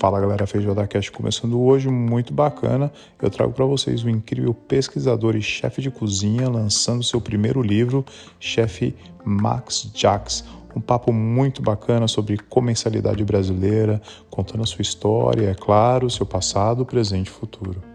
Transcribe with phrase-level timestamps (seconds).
[0.00, 2.90] Fala galera, Feijoada Cast começando hoje, muito bacana.
[3.20, 8.02] Eu trago para vocês o incrível pesquisador e chefe de cozinha lançando seu primeiro livro,
[8.40, 10.42] chefe Max Jacques.
[10.74, 14.00] Um papo muito bacana sobre comensalidade brasileira,
[14.30, 17.89] contando a sua história, é claro, seu passado, presente e futuro.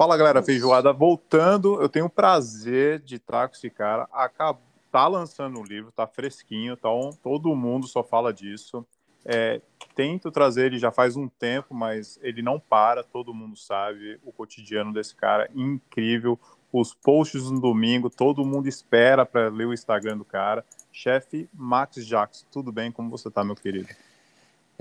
[0.00, 1.78] Fala galera, Feijoada voltando.
[1.78, 4.08] Eu tenho o prazer de estar com esse cara.
[4.10, 8.82] Acabou tá lançando um livro, tá fresquinho, então todo mundo só fala disso.
[9.26, 9.60] É,
[9.94, 14.32] tento trazer ele já faz um tempo, mas ele não para, todo mundo sabe o
[14.32, 16.40] cotidiano desse cara, incrível.
[16.72, 20.64] Os posts no domingo, todo mundo espera para ler o Instagram do cara.
[20.90, 22.90] Chefe Max Jacques, tudo bem?
[22.90, 23.88] Como você tá, meu querido?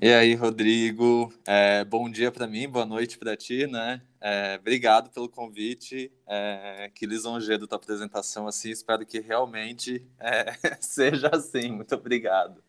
[0.02, 4.02] E aí, Rodrigo, é, bom dia para mim, boa noite para ti, né?
[4.22, 11.30] É, obrigado pelo convite, é, que lisonjeiro tua apresentação, assim, espero que realmente é, seja
[11.34, 12.64] assim, muito obrigado.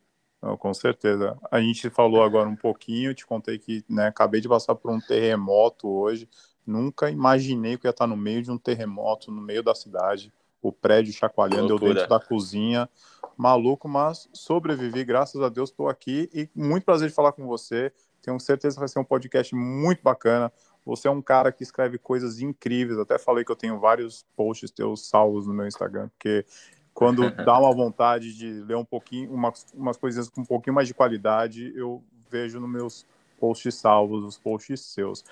[0.59, 1.39] Com certeza.
[1.53, 5.01] A gente falou agora um pouquinho, te contei que né, acabei de passar por um
[5.01, 6.29] terremoto hoje,
[6.67, 10.73] nunca imaginei que ia estar no meio de um terremoto, no meio da cidade, o
[10.73, 12.89] prédio chacoalhando, eu dentro da cozinha,
[13.37, 17.93] maluco, mas sobrevivi, graças a Deus estou aqui e muito prazer de falar com você.
[18.23, 20.53] Tenho certeza que vai ser um podcast muito bacana.
[20.85, 22.99] Você é um cara que escreve coisas incríveis.
[22.99, 26.45] Até falei que eu tenho vários posts teus salvos no meu Instagram, porque
[26.93, 30.87] quando dá uma vontade de ler um pouquinho, umas, umas coisinhas com um pouquinho mais
[30.87, 33.07] de qualidade, eu vejo nos meus
[33.39, 35.25] posts salvos, os posts seus.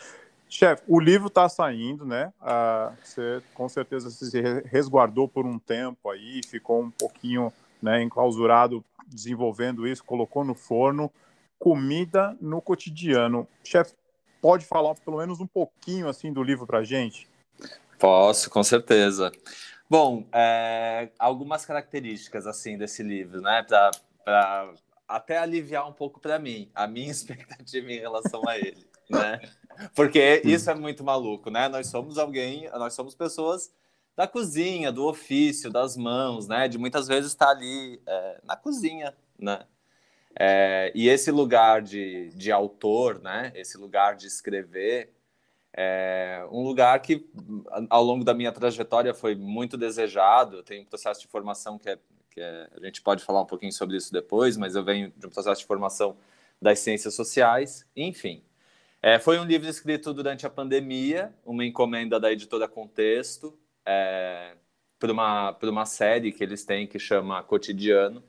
[0.48, 2.32] Chefe, o livro está saindo, né?
[2.40, 8.84] Ah, você com certeza se resguardou por um tempo aí, ficou um pouquinho né, enclausurado
[9.06, 11.10] desenvolvendo isso, colocou no forno.
[11.58, 13.46] Comida no cotidiano.
[13.64, 13.92] Chefe,
[14.40, 17.28] pode falar pelo menos um pouquinho assim do livro para gente?
[17.98, 19.32] Posso, com certeza.
[19.90, 23.64] Bom, é, algumas características assim desse livro, né,
[24.24, 24.70] para
[25.08, 29.40] até aliviar um pouco para mim a minha expectativa em relação a ele, né?
[29.94, 31.68] Porque isso é muito maluco, né?
[31.68, 33.72] Nós somos alguém, nós somos pessoas
[34.16, 36.66] da cozinha, do ofício, das mãos, né?
[36.66, 39.64] De muitas vezes estar ali é, na cozinha, né?
[40.38, 43.52] É, e esse lugar de, de autor, né?
[43.54, 45.12] Esse lugar de escrever,
[45.80, 47.24] é um lugar que
[47.88, 50.56] ao longo da minha trajetória foi muito desejado.
[50.56, 51.98] Eu tenho um processo de formação que é,
[52.30, 55.26] que é, a gente pode falar um pouquinho sobre isso depois, mas eu venho de
[55.26, 56.16] um processo de formação
[56.60, 58.42] das ciências sociais, enfim.
[59.00, 64.56] É, foi um livro escrito durante a pandemia, uma encomenda da editora Contexto, é,
[64.98, 68.22] por, uma, uma série que eles têm que chama Cotidiano.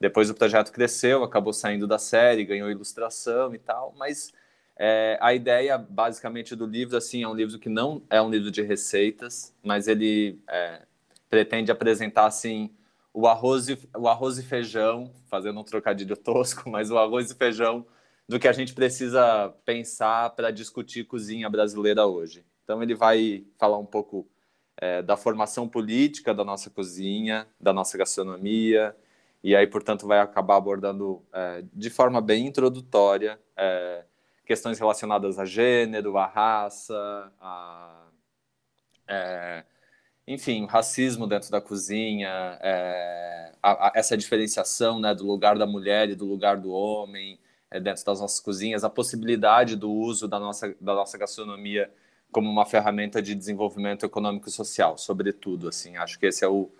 [0.00, 4.32] Depois o projeto cresceu, acabou saindo da série, ganhou ilustração e tal, mas
[4.78, 8.50] é, a ideia basicamente do livro assim é um livro que não é um livro
[8.50, 10.82] de receitas, mas ele é,
[11.28, 12.70] pretende apresentar assim
[13.12, 17.34] o arroz e, o arroz e feijão, fazendo um trocadilho tosco, mas o arroz e
[17.34, 17.86] feijão
[18.28, 22.44] do que a gente precisa pensar para discutir cozinha brasileira hoje.
[22.64, 24.28] Então, ele vai falar um pouco
[24.76, 28.96] é, da formação política da nossa cozinha, da nossa gastronomia,
[29.42, 34.04] e aí, portanto, vai acabar abordando é, de forma bem introdutória é,
[34.44, 38.06] questões relacionadas a gênero, a raça, a,
[39.08, 39.64] é,
[40.26, 46.08] enfim, racismo dentro da cozinha, é, a, a, essa diferenciação né, do lugar da mulher
[46.08, 47.38] e do lugar do homem,
[47.70, 51.92] é, dentro das nossas cozinhas, a possibilidade do uso da nossa, da nossa gastronomia
[52.30, 56.70] como uma ferramenta de desenvolvimento econômico e social, sobretudo, assim, acho que esse é o,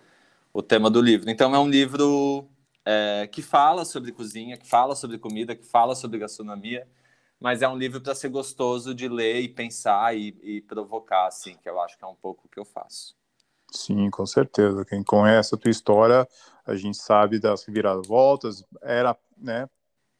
[0.53, 1.29] o tema do livro.
[1.29, 2.47] Então, é um livro
[2.85, 6.87] é, que fala sobre cozinha, que fala sobre comida, que fala sobre gastronomia,
[7.39, 11.55] mas é um livro para ser gostoso de ler e pensar e, e, provocar, assim,
[11.61, 13.15] que eu acho que é um pouco o que eu faço.
[13.71, 14.85] Sim, com certeza.
[14.85, 16.27] Quem conhece a tua história,
[16.65, 19.67] a gente sabe das viravoltas, era, né,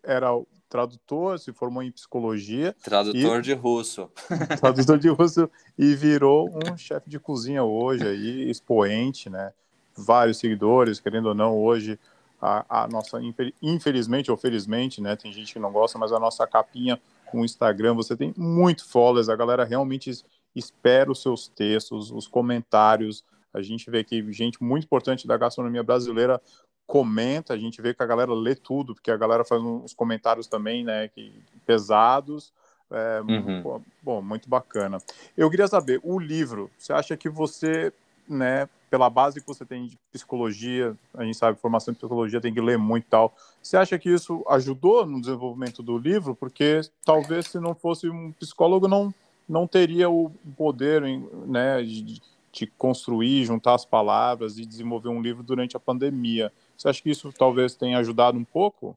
[0.04, 0.30] era
[0.70, 2.76] tradutor, se formou em psicologia.
[2.84, 3.42] Tradutor e...
[3.42, 4.10] de russo.
[4.60, 9.54] tradutor de russo e virou um chefe de cozinha hoje aí, expoente, né?
[9.96, 12.00] Vários seguidores, querendo ou não, hoje
[12.42, 13.20] a, a, nossa,
[13.62, 15.16] infelizmente ou felizmente, né?
[15.16, 18.86] Tem gente que não gosta, mas a nossa capinha com o Instagram, você tem muito
[18.86, 20.12] followers, a galera realmente
[20.56, 23.24] espera os seus textos, os comentários.
[23.54, 26.42] A gente vê que gente muito importante da gastronomia brasileira
[26.88, 30.48] comenta, a gente vê que a galera lê tudo, porque a galera faz uns comentários
[30.48, 31.34] também, né, que,
[31.66, 32.54] pesados.
[32.90, 33.84] É, uhum.
[34.02, 34.98] Bom, muito bacana.
[35.36, 37.92] Eu queria saber, o livro, você acha que você,
[38.28, 42.54] né, pela base que você tem de psicologia, a gente sabe, formação de psicologia tem
[42.54, 46.34] que ler muito e tal, você acha que isso ajudou no desenvolvimento do livro?
[46.34, 49.14] Porque talvez se não fosse um psicólogo, não,
[49.48, 51.02] não teria o poder,
[51.46, 52.22] né, de,
[52.54, 56.50] de construir, juntar as palavras e desenvolver um livro durante a pandemia.
[56.78, 58.96] Você acha que isso talvez tenha ajudado um pouco?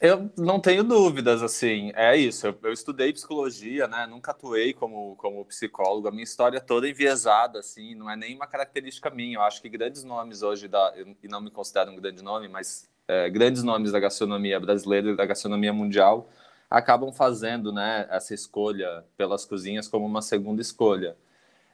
[0.00, 2.46] Eu não tenho dúvidas, assim, é isso.
[2.46, 4.06] Eu, eu, estudei psicologia, né?
[4.06, 6.08] Nunca atuei como, como psicólogo.
[6.08, 9.36] A minha história é toda enviesada, assim, não é nenhuma característica minha.
[9.36, 10.92] Eu acho que grandes nomes hoje, da,
[11.22, 15.16] e não me considero um grande nome, mas é, grandes nomes da gastronomia brasileira e
[15.16, 16.28] da gastronomia mundial
[16.70, 21.16] acabam fazendo, né, essa escolha pelas cozinhas como uma segunda escolha.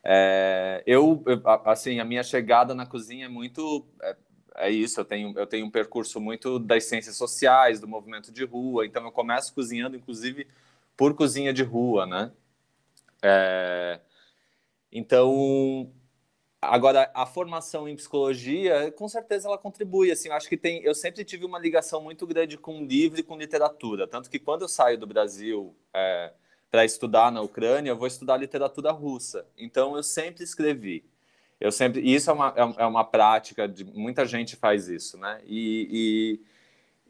[0.04, 1.22] É, eu,
[1.64, 4.16] assim, a minha chegada na cozinha é muito é,
[4.56, 8.44] é isso, eu tenho, eu tenho um percurso muito das ciências sociais, do movimento de
[8.44, 10.46] rua, então eu começo cozinhando, inclusive,
[10.96, 12.32] por cozinha de rua, né?
[13.22, 14.00] É,
[14.92, 15.92] então,
[16.60, 20.94] agora, a formação em psicologia, com certeza ela contribui, assim, eu acho que tem, eu
[20.94, 24.68] sempre tive uma ligação muito grande com livro e com literatura, tanto que quando eu
[24.68, 26.32] saio do Brasil é,
[26.70, 31.04] para estudar na Ucrânia, eu vou estudar literatura russa, então eu sempre escrevi,
[31.60, 35.40] eu sempre isso é uma, é, é uma prática de muita gente faz isso né?
[35.44, 36.40] E,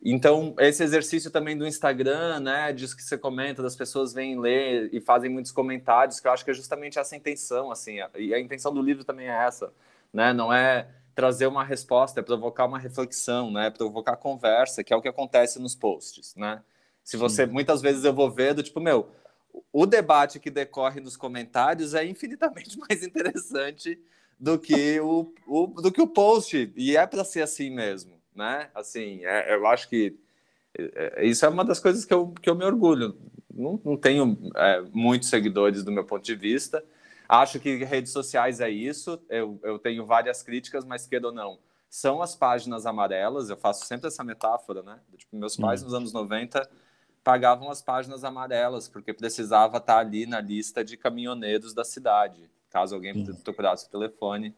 [0.02, 2.72] e, então esse exercício também do Instagram né?
[2.72, 6.44] Disso que você comenta das pessoas vêm ler e fazem muitos comentários que eu acho
[6.44, 9.72] que é justamente essa intenção assim e a intenção do livro também é essa
[10.12, 10.32] né?
[10.32, 13.70] Não é trazer uma resposta é provocar uma reflexão né?
[13.70, 16.60] Provocar conversa que é o que acontece nos posts né?
[17.04, 17.52] Se você Sim.
[17.52, 19.10] muitas vezes eu vou ver do tipo meu
[19.72, 23.96] o debate que decorre nos comentários é infinitamente mais interessante
[24.40, 26.72] do que o, o, do que o post.
[26.74, 28.70] E é para ser assim mesmo, né?
[28.74, 30.18] Assim, é, eu acho que
[30.76, 33.18] é, é, isso é uma das coisas que eu, que eu me orgulho.
[33.52, 36.82] Não, não tenho é, muitos seguidores do meu ponto de vista.
[37.28, 39.20] Acho que redes sociais é isso.
[39.28, 41.58] Eu, eu tenho várias críticas, mas queira ou não,
[41.88, 43.50] são as páginas amarelas.
[43.50, 44.98] Eu faço sempre essa metáfora, né?
[45.18, 46.66] Tipo, meus pais, nos anos 90,
[47.22, 52.94] pagavam as páginas amarelas, porque precisava estar ali na lista de caminhoneiros da cidade caso
[52.94, 53.34] alguém Sim.
[53.42, 54.54] procurasse o telefone.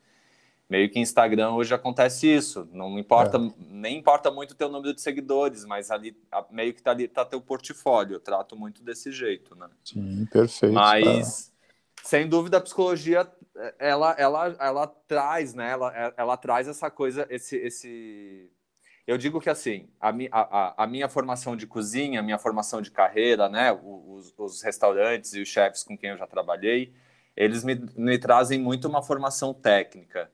[0.68, 2.68] Meio que Instagram hoje acontece isso.
[2.72, 3.52] Não importa, é.
[3.58, 6.16] nem importa muito o teu número de seguidores, mas ali
[6.50, 8.14] meio que tá ali tá teu portfólio.
[8.14, 9.68] Eu trato muito desse jeito, né?
[9.84, 10.72] Sim, perfeito.
[10.72, 12.08] Mas é.
[12.08, 13.30] sem dúvida a psicologia
[13.78, 15.70] ela ela ela traz, né?
[15.70, 18.50] Ela, ela traz essa coisa, esse esse
[19.06, 22.90] eu digo que assim, a, a, a minha formação de cozinha, a minha formação de
[22.90, 26.94] carreira, né, os, os restaurantes e os chefes com quem eu já trabalhei,
[27.36, 30.30] eles me, me trazem muito uma formação técnica.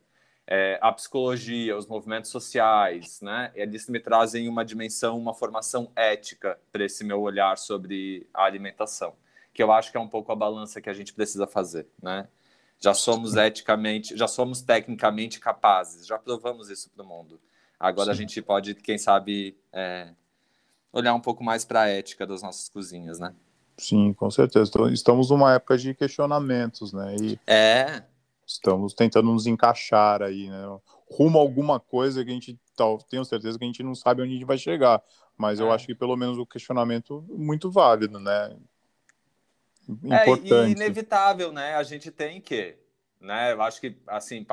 [0.47, 3.53] É, a psicologia, os movimentos sociais, né?
[3.55, 9.15] Eles me trazem uma dimensão, uma formação ética para esse meu olhar sobre a alimentação,
[9.53, 12.27] que eu acho que é um pouco a balança que a gente precisa fazer, né?
[12.81, 17.41] Já somos eticamente, já somos tecnicamente capazes, já provamos isso para o mundo.
[17.79, 18.11] Agora Sim.
[18.12, 20.15] a gente pode, quem sabe, é,
[20.93, 23.35] olhar um pouco mais para a ética das nossas cozinhas, né?
[23.78, 24.69] Sim, com certeza.
[24.69, 27.14] Então, estamos numa época de questionamentos, né?
[27.20, 28.02] E é.
[28.44, 30.64] Estamos tentando nos encaixar aí, né?
[31.10, 34.22] Rumo a alguma coisa que a gente tal, tenho certeza que a gente não sabe
[34.22, 35.02] onde a gente vai chegar,
[35.36, 35.62] mas é.
[35.62, 38.56] eu acho que pelo menos o questionamento é muito válido, né?
[39.88, 40.52] Importante.
[40.52, 41.75] É, e inevitável, né?
[41.75, 42.76] A gente tem que,
[43.20, 43.52] né?
[43.52, 44.46] Eu acho que assim,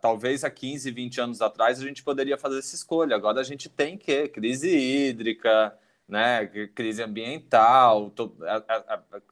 [0.00, 3.16] talvez há 15, 20 anos atrás a gente poderia fazer essa escolha.
[3.16, 5.76] Agora a gente tem que crise hídrica,
[6.08, 9.22] né, crise ambiental, to, a, a, a,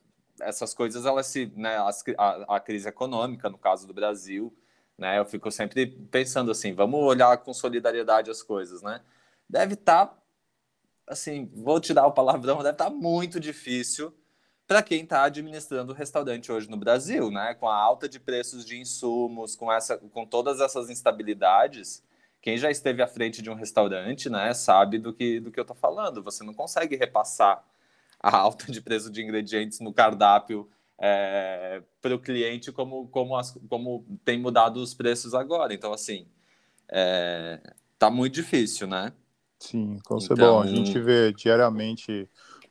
[0.40, 1.78] essas coisas elas se, né,
[2.18, 4.54] a, crise econômica no caso do Brasil,
[4.98, 9.00] né, eu fico sempre pensando assim, vamos olhar com solidariedade as coisas, né?
[9.48, 10.22] Deve estar, tá,
[11.06, 14.12] assim, vou te dar o palavrão, deve estar tá muito difícil
[14.66, 17.54] para quem está administrando o restaurante hoje no Brasil, né?
[17.54, 22.02] Com a alta de preços de insumos, com essa, com todas essas instabilidades,
[22.40, 25.62] quem já esteve à frente de um restaurante, né, sabe do que, do que eu
[25.62, 26.22] estou falando.
[26.22, 27.64] Você não consegue repassar
[28.20, 33.52] a alta de preço de ingredientes no cardápio é, para o cliente como, como, as,
[33.68, 35.74] como tem mudado os preços agora.
[35.74, 36.26] Então, assim,
[36.88, 37.60] é,
[37.98, 39.12] tá muito difícil, né?
[39.58, 40.36] Sim, como então...
[40.36, 40.60] bom.
[40.60, 42.28] A gente vê diariamente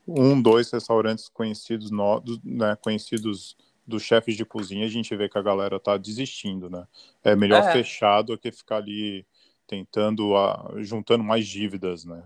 [0.07, 3.57] um, dois restaurantes conhecidos, no, né, conhecidos
[3.87, 6.87] dos chefes de cozinha, a gente vê que a galera tá desistindo, né?
[7.23, 7.71] É melhor é.
[7.71, 9.25] fechar do que ficar ali
[9.67, 12.23] tentando a, juntando mais dívidas, né?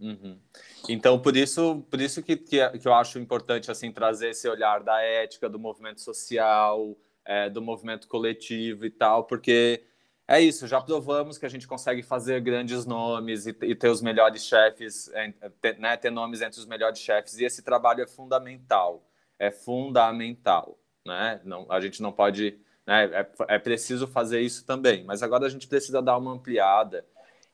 [0.00, 0.38] Uhum.
[0.88, 5.00] Então, por isso, por isso que, que, eu acho importante assim trazer esse olhar da
[5.02, 9.82] ética, do movimento social, é, do movimento coletivo e tal, porque
[10.26, 10.66] é isso.
[10.66, 15.10] Já provamos que a gente consegue fazer grandes nomes e, e ter os melhores chefes,
[15.14, 17.38] é, ter, né, ter nomes entre os melhores chefes.
[17.38, 19.04] E esse trabalho é fundamental.
[19.38, 21.40] É fundamental, né?
[21.44, 23.04] Não, a gente não pode né?
[23.12, 27.04] É, é preciso fazer isso também, mas agora a gente precisa dar uma ampliada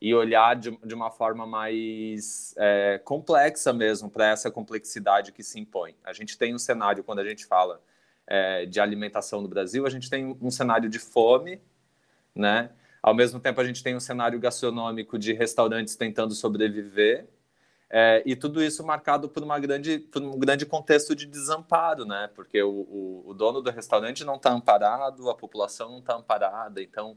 [0.00, 5.58] e olhar de, de uma forma mais é, complexa mesmo para essa complexidade que se
[5.58, 5.96] impõe.
[6.04, 7.82] A gente tem um cenário quando a gente fala
[8.28, 11.60] é, de alimentação no Brasil, a gente tem um cenário de fome,
[12.32, 12.70] né?
[13.02, 17.26] Ao mesmo tempo, a gente tem um cenário gastronômico de restaurantes tentando sobreviver,
[17.90, 22.30] é, e tudo isso marcado por, uma grande, por um grande contexto de desamparo, né?
[22.34, 26.82] Porque o, o, o dono do restaurante não está amparado, a população não está amparada,
[26.82, 27.16] então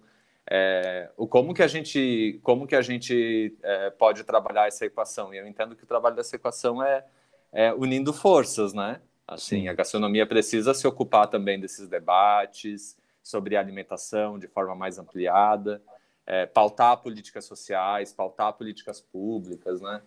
[0.50, 5.34] é, o como que a gente como que a gente é, pode trabalhar essa equação?
[5.34, 7.04] E eu entendo que o trabalho dessa equação é,
[7.52, 9.02] é unindo forças, né?
[9.28, 9.68] Assim, Sim.
[9.68, 15.82] a gastronomia precisa se ocupar também desses debates sobre alimentação de forma mais ampliada,
[16.26, 20.02] é, pautar políticas sociais, pautar políticas públicas, né?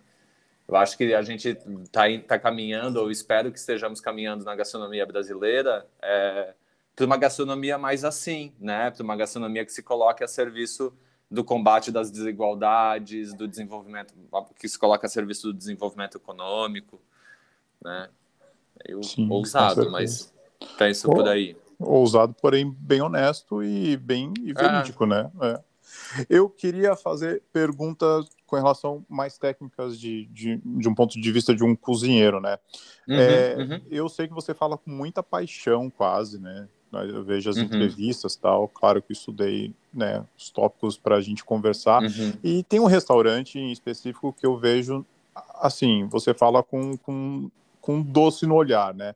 [0.71, 5.05] Eu acho que a gente está tá caminhando, ou espero que estejamos caminhando na gastronomia
[5.05, 6.53] brasileira, é,
[6.95, 8.89] para uma gastronomia mais assim, né?
[8.89, 10.93] Para uma gastronomia que se coloque a serviço
[11.29, 14.13] do combate das desigualdades, do desenvolvimento,
[14.57, 17.01] que se coloca a serviço do desenvolvimento econômico,
[17.83, 18.07] né?
[18.87, 20.33] Eu, Sim, ousado, mas
[20.77, 21.57] penso por aí.
[21.77, 25.07] Ousado, porém bem honesto e bem e verídico, é.
[25.07, 25.31] né?
[25.41, 25.59] É.
[26.29, 31.55] Eu queria fazer perguntas com relação mais técnicas de, de, de, um ponto de vista
[31.55, 32.57] de um cozinheiro, né?
[33.07, 33.81] Uhum, é, uhum.
[33.89, 36.67] Eu sei que você fala com muita paixão, quase, né?
[36.91, 37.63] Eu vejo as uhum.
[37.63, 42.03] entrevistas tal, claro que estudei né, os tópicos para a gente conversar.
[42.03, 42.33] Uhum.
[42.43, 45.05] E tem um restaurante em específico que eu vejo,
[45.55, 47.49] assim, você fala com, com
[47.81, 49.15] com doce no olhar, né?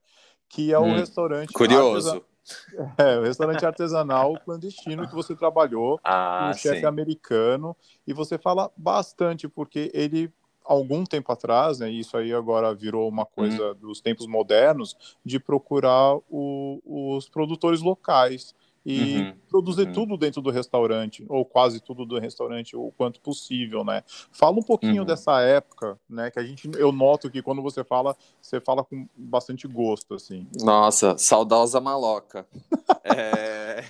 [0.50, 1.54] Que é o hum, restaurante.
[1.54, 2.24] Curioso.
[2.98, 7.76] É, o restaurante artesanal clandestino que você trabalhou, ah, um chefe americano,
[8.06, 10.32] e você fala bastante, porque ele,
[10.64, 13.76] algum tempo atrás, né, isso aí agora virou uma coisa hum.
[13.76, 18.54] dos tempos modernos, de procurar o, os produtores locais
[18.86, 19.94] e uhum, produzir uhum.
[19.94, 24.04] tudo dentro do restaurante, ou quase tudo do restaurante, o quanto possível, né?
[24.32, 25.06] Fala um pouquinho uhum.
[25.06, 26.30] dessa época, né?
[26.30, 30.48] Que a gente, eu noto que quando você fala, você fala com bastante gosto, assim.
[30.62, 32.46] Nossa, saudosa maloca.
[33.04, 33.84] é...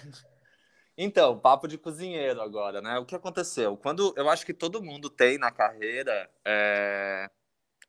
[0.98, 2.98] Então, papo de cozinheiro agora, né?
[2.98, 3.76] O que aconteceu?
[3.76, 7.30] Quando eu acho que todo mundo tem na carreira é...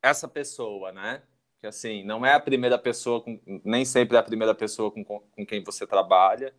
[0.02, 1.22] essa pessoa, né?
[1.60, 3.40] Que assim, não é a primeira pessoa, com...
[3.64, 6.52] nem sempre é a primeira pessoa com, com quem você trabalha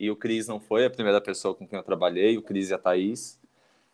[0.00, 2.74] e o Cris não foi a primeira pessoa com quem eu trabalhei, o Cris e
[2.74, 3.38] a Thaís.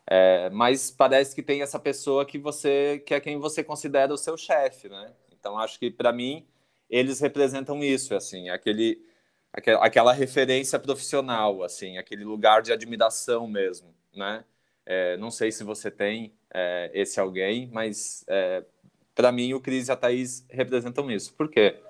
[0.07, 4.17] É, mas parece que tem essa pessoa que você que é quem você considera o
[4.17, 5.13] seu chefe, né?
[5.33, 6.47] Então acho que para mim
[6.89, 9.05] eles representam isso, assim, aquele
[9.53, 14.45] aquela referência profissional, assim, aquele lugar de admiração mesmo, né?
[14.85, 18.65] É, não sei se você tem é, esse alguém, mas é,
[19.13, 21.35] para mim o Cris e a Thaís representam isso.
[21.35, 21.81] Por quê?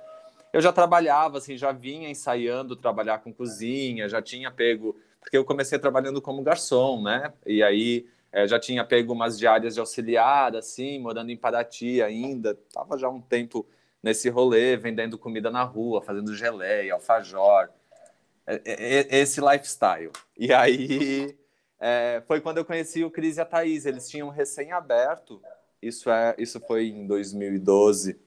[0.56, 5.44] Eu já trabalhava, assim, já vinha ensaiando trabalhar com cozinha, já tinha pego, porque eu
[5.44, 7.30] comecei trabalhando como garçom, né?
[7.44, 12.54] E aí é, já tinha pego umas diárias de auxiliar, assim, morando em Paraty ainda,
[12.72, 13.66] tava já um tempo
[14.02, 17.68] nesse rolê, vendendo comida na rua, fazendo geleia, alfajor,
[18.46, 20.10] é, é, esse lifestyle.
[20.38, 21.36] E aí
[21.78, 25.38] é, foi quando eu conheci o Cris e a Thaís, eles tinham recém-aberto,
[25.82, 28.18] isso, é, isso foi em 2012,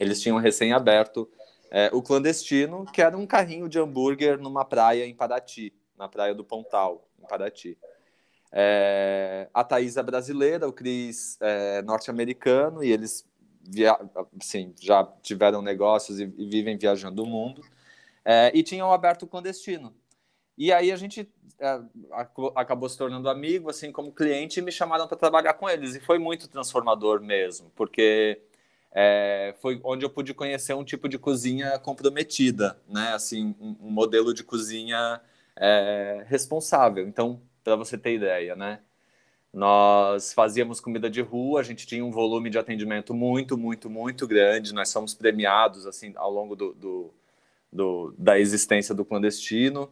[0.00, 1.28] eles tinham recém-aberto
[1.74, 6.34] é, o clandestino, que era um carrinho de hambúrguer numa praia em Paraty, na praia
[6.34, 7.78] do Pontal, em Paraty.
[8.52, 13.26] É, a é brasileira, o Cris é norte-americano, e eles
[13.62, 13.98] via
[14.38, 17.62] assim, já tiveram negócios e, e vivem viajando o mundo.
[18.22, 19.94] É, e tinham aberto o clandestino.
[20.58, 21.26] E aí a gente
[21.58, 21.80] é,
[22.54, 25.94] acabou se tornando amigo, assim como cliente, e me chamaram para trabalhar com eles.
[25.94, 28.42] E foi muito transformador mesmo, porque
[28.94, 33.12] é, foi onde eu pude conhecer um tipo de cozinha comprometida, né?
[33.14, 35.20] Assim, um, um modelo de cozinha
[35.56, 37.06] é, responsável.
[37.06, 38.80] Então, para você ter ideia, né?
[39.52, 44.26] Nós fazíamos comida de rua, a gente tinha um volume de atendimento muito, muito, muito
[44.26, 44.74] grande.
[44.74, 47.14] Nós somos premiados assim ao longo do, do,
[47.72, 49.90] do da existência do clandestino.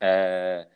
[0.00, 0.66] É,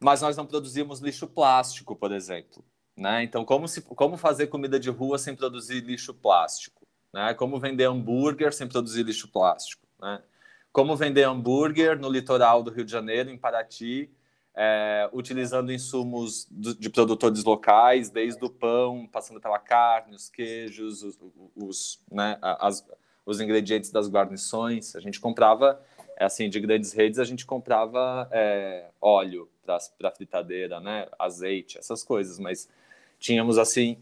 [0.00, 2.64] mas nós não produzíamos lixo plástico, por exemplo.
[2.96, 3.22] Né?
[3.22, 6.86] Então, como, se, como fazer comida de rua sem produzir lixo plástico?
[7.12, 7.34] Né?
[7.34, 9.86] Como vender hambúrguer sem produzir lixo plástico?
[10.00, 10.22] Né?
[10.72, 14.10] Como vender hambúrguer no litoral do Rio de Janeiro, em Paraty,
[14.54, 21.18] é, utilizando insumos de produtores locais, desde o pão, passando pela carne, os queijos, os,
[21.54, 22.86] os, né, as,
[23.26, 24.96] os ingredientes das guarnições.
[24.96, 25.78] A gente comprava,
[26.18, 29.50] assim, de grandes redes, a gente comprava é, óleo
[29.98, 32.66] para fritadeira, né, azeite, essas coisas, mas
[33.26, 33.98] tínhamos assim.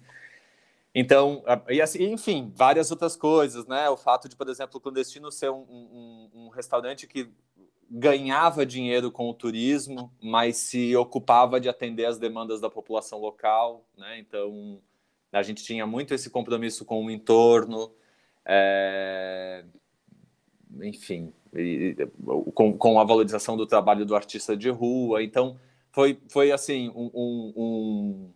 [0.94, 3.88] Então, e assim, enfim, várias outras coisas, né?
[3.90, 7.28] O fato de, por exemplo, o clandestino ser um, um, um restaurante que
[7.90, 13.84] ganhava dinheiro com o turismo, mas se ocupava de atender as demandas da população local,
[13.96, 14.18] né?
[14.20, 14.80] Então,
[15.32, 17.92] a gente tinha muito esse compromisso com o entorno,
[18.44, 19.64] é...
[20.80, 21.96] enfim, e,
[22.54, 25.24] com, com a valorização do trabalho do artista de rua.
[25.24, 25.58] Então,
[25.90, 28.32] foi, foi assim, um, um, um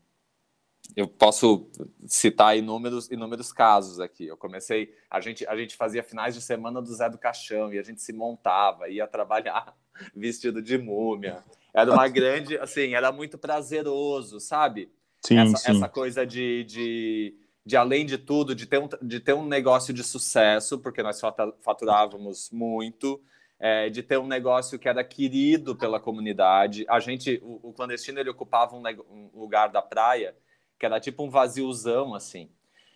[0.97, 1.71] eu posso
[2.07, 4.27] citar inúmeros, inúmeros casos aqui.
[4.27, 7.79] Eu comecei, a gente, a gente fazia finais de semana do Zé do Caixão e
[7.79, 9.77] a gente se montava, ia trabalhar
[10.15, 11.45] vestido de múmia.
[11.73, 14.91] Era uma grande, assim, era muito prazeroso, sabe?
[15.25, 15.71] Sim, essa, sim.
[15.73, 19.93] essa coisa de, de, de, além de tudo, de ter, um, de ter um negócio
[19.93, 21.21] de sucesso, porque nós
[21.61, 23.21] faturávamos muito,
[23.61, 26.85] é, de ter um negócio que era querido pela comunidade.
[26.89, 30.35] A gente, o, o clandestino, ele ocupava um, um lugar da praia
[30.79, 32.51] que era tipo um vaziozão, assim.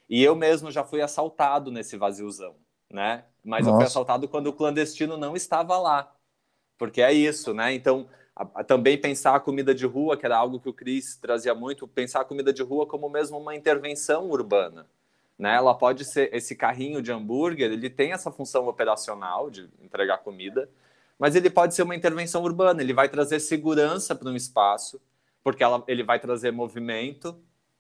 [0.09, 2.55] E eu mesmo já fui assaltado nesse vaziozão,
[2.91, 3.25] né?
[3.45, 3.71] Mas Nossa.
[3.71, 6.15] eu fui assaltado quando o clandestino não estava lá.
[6.79, 7.73] Porque é isso, né?
[7.75, 11.17] Então, a, a, também pensar a comida de rua, que era algo que o Cris
[11.17, 14.87] trazia muito, pensar a comida de rua como mesmo uma intervenção urbana.
[15.39, 15.55] Né?
[15.55, 20.69] Ela pode ser esse carrinho de hambúrguer, ele tem essa função operacional de entregar comida,
[21.19, 25.01] mas ele pode ser uma intervenção urbana, ele vai trazer segurança para um espaço,
[25.43, 27.37] porque ela, ele vai trazer movimento,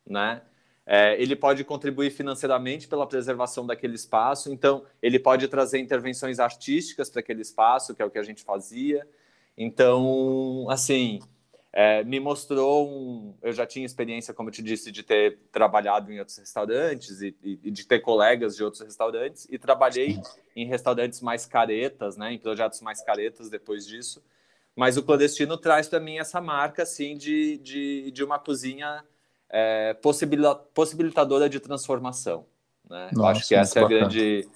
[0.06, 0.42] né?
[0.84, 7.08] É, ele pode contribuir financeiramente pela preservação daquele espaço, então ele pode trazer intervenções artísticas
[7.08, 9.06] para aquele espaço, que é o que a gente fazia.
[9.56, 11.20] Então, assim,
[11.72, 13.34] é, me mostrou um.
[13.40, 17.34] Eu já tinha experiência, como eu te disse, de ter trabalhado em outros restaurantes e,
[17.42, 20.20] e de ter colegas de outros restaurantes, e trabalhei
[20.54, 24.22] em restaurantes mais caretas, né, em projetos mais caretas depois disso.
[24.74, 29.04] Mas o clandestino traz para mim essa marca, assim, de, de, de uma cozinha
[29.52, 29.94] é,
[30.74, 32.46] possibilitadora de transformação.
[32.88, 33.10] Né?
[33.12, 34.48] Nossa, Eu acho que essa é a grande,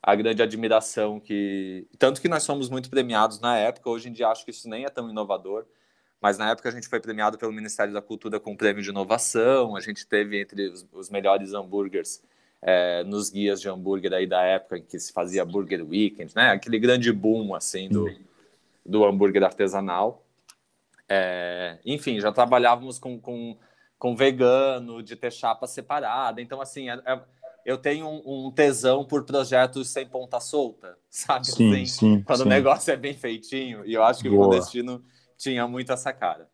[0.00, 1.86] a grande admiração que.
[1.98, 4.84] Tanto que nós somos muito premiados na época, hoje em dia acho que isso nem
[4.84, 5.66] é tão inovador,
[6.20, 8.90] mas na época a gente foi premiado pelo Ministério da Cultura com um prêmio de
[8.90, 12.22] inovação, a gente teve entre os, os melhores hambúrgueres
[12.62, 16.50] é, nos guias de hambúrguer aí da época em que se fazia Burger Weekend, né?
[16.50, 18.08] Aquele grande boom assim do,
[18.84, 20.24] do hambúrguer artesanal.
[21.08, 23.56] É, enfim, já trabalhávamos com, com
[23.98, 26.40] com vegano, de ter chapa separada.
[26.40, 27.20] Então, assim, é, é,
[27.64, 31.46] eu tenho um, um, tesão por projetos sem ponta solta, sabe?
[31.46, 32.44] Sim, assim, sim, quando sim.
[32.44, 33.84] o negócio é bem feitinho.
[33.84, 34.46] E eu acho que Boa.
[34.46, 35.02] o destino
[35.36, 36.48] tinha muito essa cara.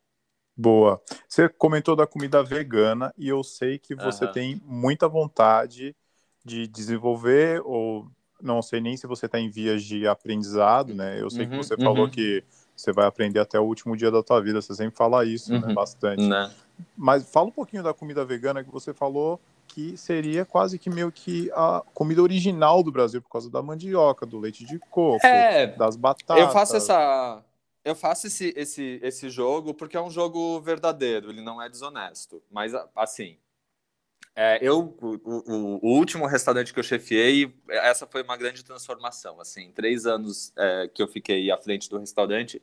[0.56, 1.00] Boa.
[1.28, 4.32] Você comentou da comida vegana e eu sei que você uhum.
[4.32, 5.96] tem muita vontade
[6.44, 8.06] de desenvolver ou
[8.40, 11.20] não sei nem se você está em vias de aprendizado, né?
[11.20, 11.84] Eu sei uhum, que você uhum.
[11.84, 12.44] falou que
[12.76, 15.66] você vai aprender até o último dia da tua vida, você sempre fala isso, né?
[15.66, 15.74] Uhum.
[15.74, 16.26] Bastante.
[16.26, 16.50] Né?
[16.96, 21.10] Mas fala um pouquinho da comida vegana que você falou que seria quase que meio
[21.10, 25.68] que a comida original do Brasil por causa da mandioca, do leite de coco, é,
[25.68, 26.42] das batatas.
[26.42, 27.42] Eu faço essa
[27.84, 32.40] eu faço esse, esse, esse jogo porque é um jogo verdadeiro, ele não é desonesto.
[32.50, 33.38] Mas, assim,
[34.36, 39.40] é, eu, o, o, o, último restaurante que eu chefiei, essa foi uma grande transformação.
[39.40, 42.62] Assim, três anos é, que eu fiquei à frente do restaurante,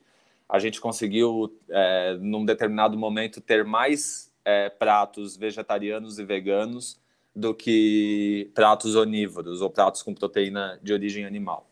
[0.49, 6.99] a gente conseguiu, é, num determinado momento, ter mais é, pratos vegetarianos e veganos
[7.35, 11.69] do que pratos onívoros ou pratos com proteína de origem animal.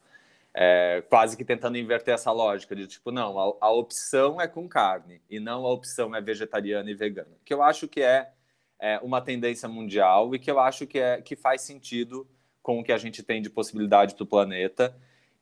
[0.54, 4.68] É, quase que tentando inverter essa lógica de tipo, não, a, a, opção é com
[4.68, 7.36] carne e não a opção é vegetariana e vegana.
[7.44, 8.32] Que eu acho que é,
[8.80, 12.28] é, uma tendência mundial e que eu acho que, é, que faz sentido
[12.62, 14.96] com o que a gente tem de possibilidade para o planeta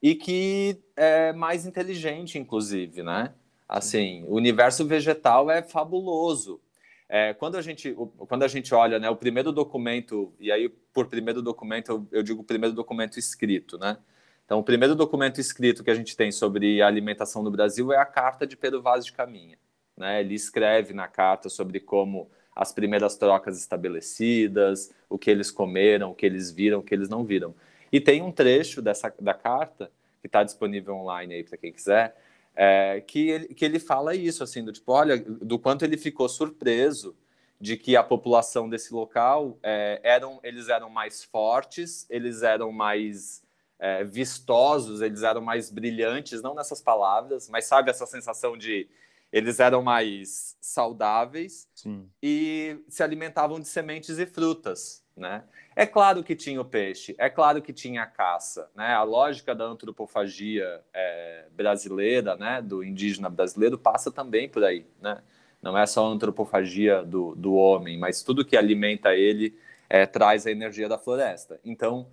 [0.06, 3.34] e que é mais inteligente, inclusive, né?
[3.68, 6.62] Assim, o universo vegetal é fabuloso.
[7.10, 7.92] É, quando, a gente,
[8.28, 12.22] quando a gente olha né, o primeiro documento, e aí por primeiro documento eu, eu
[12.22, 13.98] digo o primeiro documento escrito, né?
[14.46, 17.98] Então, o primeiro documento escrito que a gente tem sobre a alimentação no Brasil é
[17.98, 19.58] a Carta de Pedro Vaz de Caminha.
[19.98, 20.22] Né?
[20.22, 26.14] Ele escreve na carta sobre como as primeiras trocas estabelecidas, o que eles comeram, o
[26.14, 27.56] que eles viram, o que eles não viram.
[27.96, 32.14] E tem um trecho dessa da carta que está disponível online aí para quem quiser,
[32.54, 36.28] é, que, ele, que ele fala isso, assim, do tipo, olha, do quanto ele ficou
[36.28, 37.16] surpreso
[37.58, 43.42] de que a população desse local é, eram, eles eram mais fortes, eles eram mais
[43.80, 48.90] é, vistosos, eles eram mais brilhantes, não nessas palavras, mas sabe essa sensação de
[49.32, 52.10] eles eram mais saudáveis Sim.
[52.22, 55.44] e se alimentavam de sementes e frutas, né?
[55.76, 58.94] É claro que tinha o peixe, é claro que tinha a caça, né?
[58.94, 65.22] A lógica da antropofagia é, brasileira, né, do indígena brasileiro, passa também por aí, né?
[65.62, 69.58] Não é só a antropofagia do, do homem, mas tudo que alimenta ele
[69.90, 71.60] é, traz a energia da floresta.
[71.64, 72.08] Então,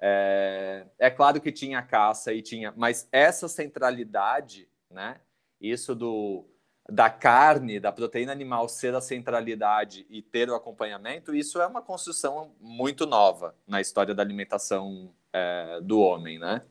[0.00, 5.16] é, é claro que tinha caça e tinha, mas essa centralidade, né?
[5.60, 6.44] Isso do
[6.90, 11.82] da carne, da proteína animal ser a centralidade e ter o acompanhamento, isso é uma
[11.82, 16.62] construção muito nova na história da alimentação é, do homem, né?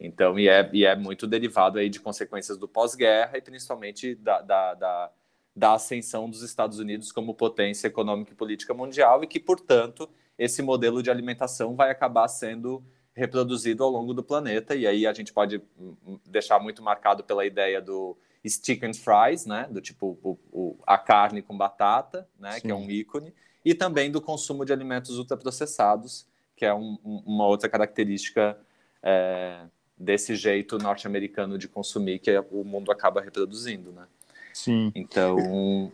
[0.00, 4.40] Então, e é, e é muito derivado aí de consequências do pós-guerra e principalmente da,
[4.40, 5.10] da, da,
[5.54, 10.08] da ascensão dos Estados Unidos como potência econômica e política mundial e que, portanto,
[10.38, 12.82] esse modelo de alimentação vai acabar sendo
[13.18, 17.24] reproduzido ao longo do planeta e aí a gente pode hum, hum, deixar muito marcado
[17.24, 22.28] pela ideia do stick and fries, né, do tipo o, o, a carne com batata,
[22.38, 22.60] né, Sim.
[22.60, 26.26] que é um ícone, e também do consumo de alimentos ultraprocessados,
[26.56, 28.58] que é um, uma outra característica
[29.02, 34.06] é, desse jeito norte-americano de consumir que o mundo acaba reproduzindo, né?
[34.54, 34.92] Sim.
[34.94, 35.92] Então,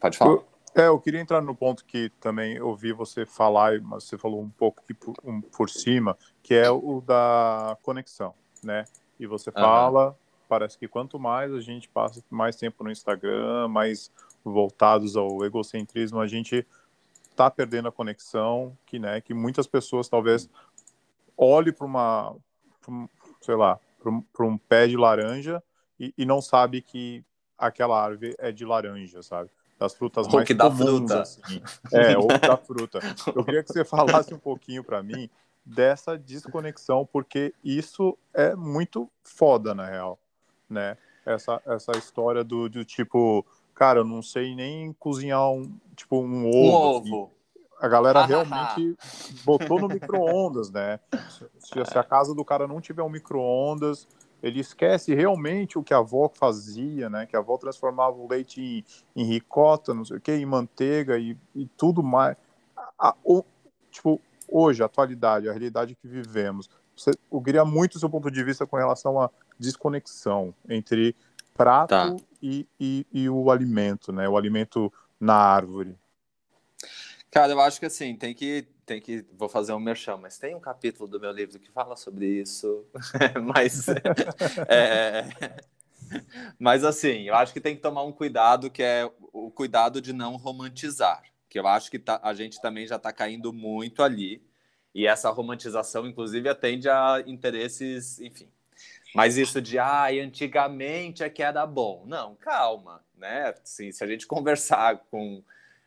[0.00, 0.32] pode falar.
[0.32, 4.40] Eu, é, eu queria entrar no ponto que também ouvi você falar, mas você falou
[4.40, 8.84] um pouco por, um, por cima, que é o da conexão, né?
[9.20, 10.14] E você fala, uhum.
[10.48, 14.10] parece que quanto mais a gente passa mais tempo no Instagram, mais
[14.44, 16.66] voltados ao egocentrismo, a gente
[17.30, 20.48] está perdendo a conexão, que, né, que muitas pessoas talvez
[21.36, 22.34] olhem para uma,
[22.80, 23.08] pra,
[23.40, 23.78] sei lá,
[24.32, 25.62] para um pé de laranja
[25.98, 27.24] e, e, não sabe que
[27.56, 29.50] aquela árvore é de laranja, sabe?
[29.82, 31.20] Das frutas mais que comuns, fruta.
[31.22, 31.62] Assim.
[31.92, 33.00] É, ou da fruta.
[33.34, 35.28] Eu queria que você falasse um pouquinho para mim
[35.64, 40.18] dessa desconexão, porque isso é muito foda, na real,
[40.70, 40.96] né?
[41.26, 46.48] Essa, essa história do, do tipo, cara, eu não sei nem cozinhar um, tipo, um
[46.48, 46.56] ovo.
[46.56, 47.24] Um ovo.
[47.24, 47.42] Assim.
[47.80, 48.96] A galera ah, realmente
[49.44, 51.00] botou no micro-ondas, né?
[51.58, 54.06] Se, se, a casa do cara não tiver um micro-ondas,
[54.42, 57.26] ele esquece realmente o que a avó fazia, né?
[57.26, 61.18] Que a avó transformava o leite em, em ricota, não sei o que, em manteiga
[61.18, 62.36] e, e tudo mais.
[62.76, 63.44] A, a, o,
[63.90, 68.30] tipo, hoje, a atualidade, a realidade que vivemos, você, eu queria muito o seu ponto
[68.30, 71.14] de vista com relação à desconexão entre
[71.54, 72.16] prato tá.
[72.42, 74.28] e, e, e, o alimento, né?
[74.28, 75.96] O alimento na árvore.
[77.30, 80.54] Cara, eu acho que assim, tem que, tem que, vou fazer um merchan, mas tem
[80.54, 82.84] um capítulo do meu livro que fala sobre isso,
[83.42, 83.88] mas,
[84.68, 85.28] é,
[86.58, 90.12] mas assim, eu acho que tem que tomar um cuidado, que é o cuidado de
[90.12, 94.44] não romantizar, que eu acho que tá, a gente também já está caindo muito ali,
[94.94, 98.50] e essa romantização, inclusive, atende a interesses, enfim,
[99.14, 102.04] mas isso de, ah, antigamente é que era bom.
[102.06, 103.54] Não, calma, né?
[103.62, 105.42] Assim, se a gente conversar com...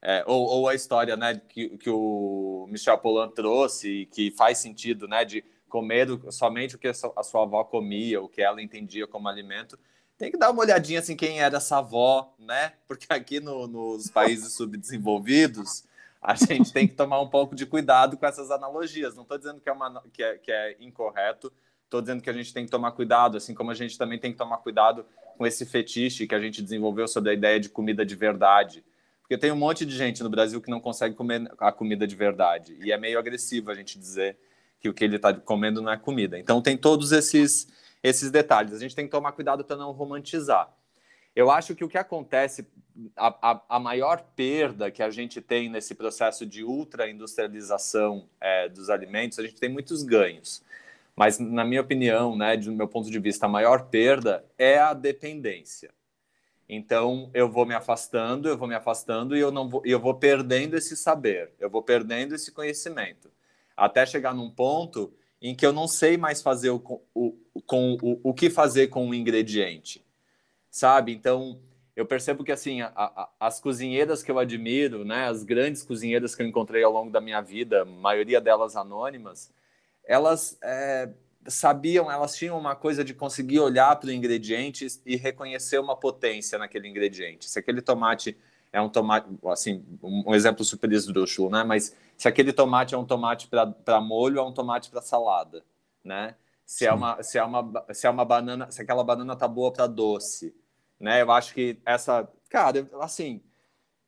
[0.07, 5.07] É, ou, ou, a história né, que, que o Michel Polan trouxe, que faz sentido,
[5.07, 5.25] né?
[5.25, 9.79] De comer somente o que a sua avó comia, o que ela entendia como alimento.
[10.15, 12.73] Tem que dar uma olhadinha assim quem era essa avó, né?
[12.87, 15.83] Porque aqui no, nos países subdesenvolvidos
[16.21, 19.15] a gente tem que tomar um pouco de cuidado com essas analogias.
[19.15, 21.51] Não estou dizendo que é, uma, que é, que é incorreto,
[21.85, 24.31] Estou dizendo que a gente tem que tomar cuidado, assim como a gente também tem
[24.31, 25.05] que tomar cuidado
[25.37, 28.83] com esse fetiche que a gente desenvolveu sobre a ideia de comida de verdade.
[29.25, 32.15] Porque tem um monte de gente no Brasil que não consegue comer a comida de
[32.15, 32.77] verdade.
[32.79, 34.37] E é meio agressivo a gente dizer
[34.79, 36.37] que o que ele está comendo não é comida.
[36.37, 37.67] Então tem todos esses,
[38.03, 38.71] esses detalhes.
[38.71, 40.71] A gente tem que tomar cuidado para não romantizar.
[41.35, 42.67] Eu acho que o que acontece,
[43.17, 48.91] a, a, a, maior perda que a gente tem nesse processo de ultra-industrialização é, dos
[48.91, 50.63] alimentos, a gente tem muitos ganhos.
[51.15, 54.93] Mas, na minha opinião, né, do meu ponto de vista, a maior perda é a
[54.93, 55.89] dependência.
[56.67, 60.15] Então, eu vou me afastando, eu vou me afastando e eu, não vou, eu vou
[60.15, 63.31] perdendo esse saber, eu vou perdendo esse conhecimento.
[63.77, 66.81] Até chegar num ponto em que eu não sei mais fazer o,
[67.13, 70.03] o, com, o, o que fazer com o ingrediente,
[70.71, 71.13] sabe?
[71.13, 71.59] Então,
[71.95, 76.35] eu percebo que assim a, a, as cozinheiras que eu admiro, né, as grandes cozinheiras
[76.35, 79.51] que eu encontrei ao longo da minha vida, maioria delas anônimas,
[80.03, 81.09] elas é,
[81.47, 86.57] sabiam, elas tinham uma coisa de conseguir olhar para o ingrediente e reconhecer uma potência
[86.57, 87.49] naquele ingrediente.
[87.49, 88.37] Se aquele tomate
[88.71, 91.63] é um tomate, assim, um exemplo super esdrúxulo, né?
[91.63, 95.63] Mas se aquele tomate é um tomate para molho, é um tomate para salada,
[96.03, 96.35] né?
[96.65, 99.71] Se é uma, se é uma, se é uma banana, se aquela banana tá boa
[99.71, 100.53] para doce,
[100.99, 101.21] né?
[101.21, 103.41] Eu acho que essa, cara, assim,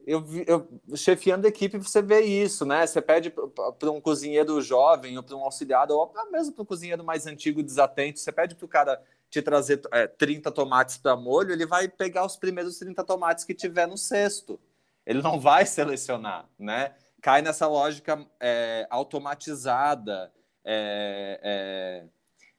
[0.08, 2.88] eu, eu chefiando a equipe, você vê isso, né?
[2.88, 7.04] Você pede para um cozinheiro jovem ou para um auxiliar, ou mesmo para um cozinheiro
[7.04, 11.52] mais antigo, desatento, você pede para o cara te trazer é, 30 tomates para molho,
[11.52, 14.58] ele vai pegar os primeiros 30 tomates que tiver no cesto.
[15.06, 16.94] Ele não vai selecionar, né?
[17.22, 20.32] Cai nessa lógica é, automatizada,
[20.64, 22.06] é, é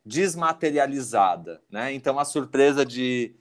[0.04, 1.94] desmaterializada, né?
[1.94, 3.34] Então a surpresa de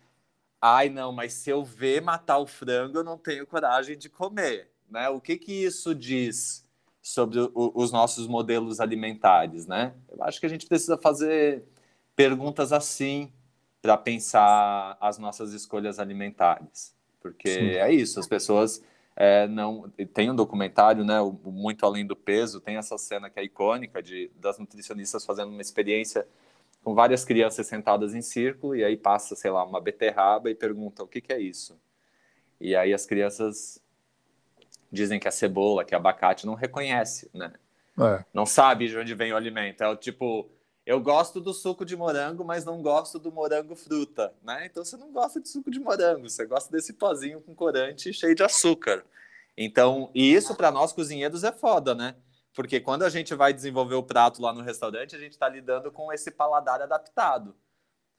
[0.62, 4.72] Ai, não, mas se eu ver matar o frango, eu não tenho coragem de comer.
[4.89, 5.08] Né?
[5.10, 6.65] O que, que isso diz
[7.02, 9.67] sobre o, os nossos modelos alimentares?
[9.67, 9.93] Né?
[10.10, 11.63] Eu acho que a gente precisa fazer
[12.15, 13.32] perguntas assim
[13.82, 16.96] para pensar as nossas escolhas alimentares.
[17.22, 17.70] Porque Sim.
[17.72, 18.82] é isso, as pessoas
[19.15, 19.89] é, não.
[20.13, 21.20] Tem um documentário, né?
[21.20, 25.50] O Muito Além do Peso, tem essa cena que é icônica de, das nutricionistas fazendo
[25.50, 26.28] uma experiência
[26.88, 31.04] com várias crianças sentadas em círculo, e aí passa, sei lá, uma beterraba e pergunta
[31.04, 31.78] o que, que é isso.
[32.62, 33.84] E aí as crianças
[34.89, 37.52] dizem que é cebola, que é abacate, não reconhece, né?
[38.00, 38.23] É.
[38.34, 39.84] Não sabe de onde vem o alimento.
[39.84, 40.50] É o tipo,
[40.86, 44.65] eu gosto do suco de morango, mas não gosto do morango fruta, né?
[44.65, 48.34] Então você não gosta de suco de morango, você gosta desse pozinho com corante cheio
[48.34, 49.04] de açúcar.
[49.58, 52.15] Então, e isso para nós cozinheiros é foda, né?
[52.58, 55.91] Porque quando a gente vai desenvolver o prato lá no restaurante, a gente está lidando
[55.91, 57.56] com esse paladar adaptado,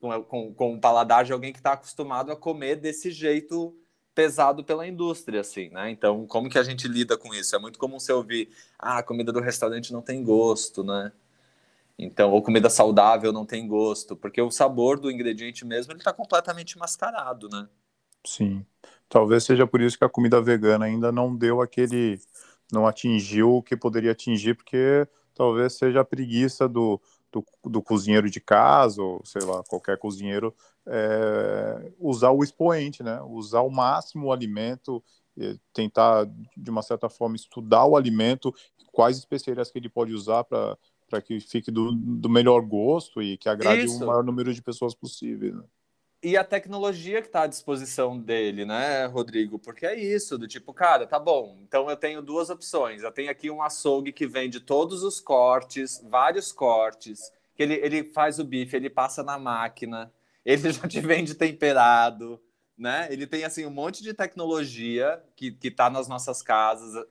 [0.00, 3.76] com, com, com o paladar de alguém que está acostumado a comer desse jeito
[4.14, 5.90] pesado pela indústria, assim, né?
[5.90, 7.56] Então, como que a gente lida com isso?
[7.56, 8.48] É muito comum você ouvir,
[8.78, 11.10] ah, a comida do restaurante não tem gosto, né?
[11.98, 16.12] Então, ou comida saudável não tem gosto, porque o sabor do ingrediente mesmo ele está
[16.12, 17.68] completamente mascarado, né?
[18.24, 18.64] Sim.
[19.08, 22.20] Talvez seja por isso que a comida vegana ainda não deu aquele
[22.72, 27.00] não atingiu o que poderia atingir, porque talvez seja a preguiça do,
[27.32, 30.54] do, do cozinheiro de casa, ou sei lá, qualquer cozinheiro,
[30.86, 33.20] é, usar o expoente, né?
[33.22, 35.02] Usar o máximo o alimento,
[35.72, 36.26] tentar,
[36.56, 38.54] de uma certa forma, estudar o alimento,
[38.92, 40.76] quais especiarias que ele pode usar para
[41.08, 44.04] para que fique do, do melhor gosto e que agrade Isso.
[44.04, 45.56] o maior número de pessoas possível.
[45.56, 45.64] Né?
[46.22, 49.58] E a tecnologia que está à disposição dele, né, Rodrigo?
[49.58, 53.02] Porque é isso, do tipo, cara, tá bom, então eu tenho duas opções.
[53.02, 58.04] Eu tenho aqui um açougue que vende todos os cortes, vários cortes, que ele, ele
[58.04, 60.12] faz o bife, ele passa na máquina,
[60.44, 62.40] ele já te vende temperado,
[62.76, 63.06] né?
[63.10, 67.06] Ele tem, assim, um monte de tecnologia que, que tá nas nossas casas,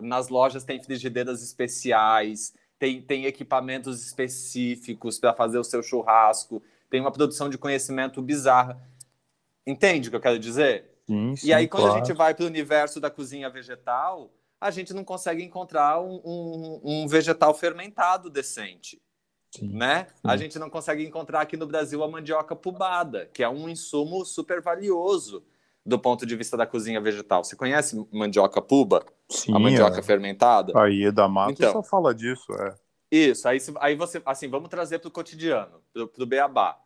[0.00, 7.00] nas lojas tem frigideiras especiais, tem, tem equipamentos específicos para fazer o seu churrasco, tem
[7.00, 8.78] uma produção de conhecimento bizarra.
[9.66, 10.90] Entende o que eu quero dizer?
[11.06, 11.96] Sim, sim, e aí, quando claro.
[11.96, 16.20] a gente vai para o universo da cozinha vegetal, a gente não consegue encontrar um,
[16.24, 19.00] um, um vegetal fermentado decente.
[19.50, 20.06] Sim, né?
[20.14, 20.14] Sim.
[20.24, 24.24] A gente não consegue encontrar aqui no Brasil a mandioca pubada, que é um insumo
[24.24, 25.42] super valioso
[25.84, 27.42] do ponto de vista da cozinha vegetal.
[27.42, 29.04] Você conhece mandioca puba?
[29.28, 30.02] Sim, a mandioca é.
[30.02, 30.78] fermentada?
[30.80, 32.74] Aí da mata então, só fala disso, é.
[33.10, 36.80] Isso, aí, aí você, assim, vamos trazer para o cotidiano, para o beabá.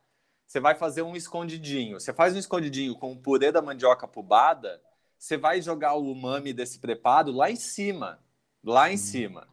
[0.46, 2.00] Você vai fazer um escondidinho.
[2.00, 4.80] Você faz um escondidinho com o purê da mandioca pubada,
[5.18, 8.18] você vai jogar o umami desse preparo lá em cima,
[8.62, 8.98] lá em hum.
[8.98, 9.48] cima.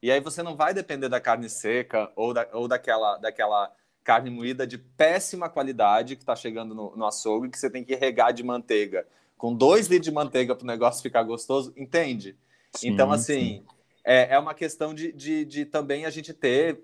[0.00, 3.74] E aí você não vai depender da carne seca ou, da, ou daquela, daquela
[4.04, 7.94] carne moída de péssima qualidade que está chegando no, no açougue, que você tem que
[7.94, 9.06] regar de manteiga.
[9.36, 12.36] Com dois litros de manteiga para o negócio ficar gostoso, entende?
[12.72, 13.73] Sim, então, assim, sim
[14.04, 16.80] é, é uma questão de, de, de, também a gente ter,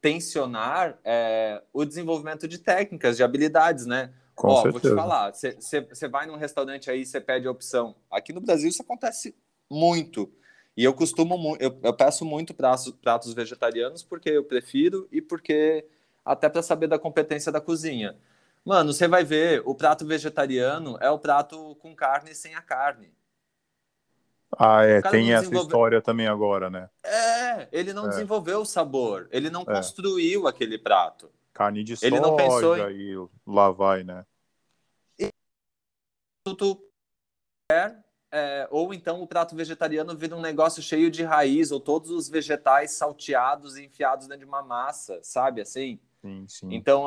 [0.00, 4.12] tensionar é, o desenvolvimento de técnicas, de habilidades, né?
[4.34, 7.96] Com Ó, vou te falar, você vai num restaurante aí, você pede a opção.
[8.10, 9.34] Aqui no Brasil isso acontece
[9.68, 10.30] muito.
[10.76, 15.84] E eu costumo, eu, eu peço muito pratos, pratos vegetarianos porque eu prefiro e porque
[16.24, 18.16] até para saber da competência da cozinha.
[18.64, 23.10] Mano, você vai ver, o prato vegetariano é o prato com carne sem a carne.
[24.56, 26.88] Ah, é, tem essa história também agora, né?
[27.04, 28.08] É, ele não é.
[28.08, 29.64] desenvolveu o sabor, ele não é.
[29.64, 31.30] construiu aquele prato.
[31.52, 32.96] Carne de ele soja não pensou em...
[32.96, 34.24] e lá vai, né?
[35.18, 35.30] E...
[38.30, 42.28] É, ou então o prato vegetariano vira um negócio cheio de raiz, ou todos os
[42.28, 45.98] vegetais salteados e enfiados dentro de uma massa, sabe assim?
[46.20, 46.68] Sim, sim.
[46.70, 47.06] Então,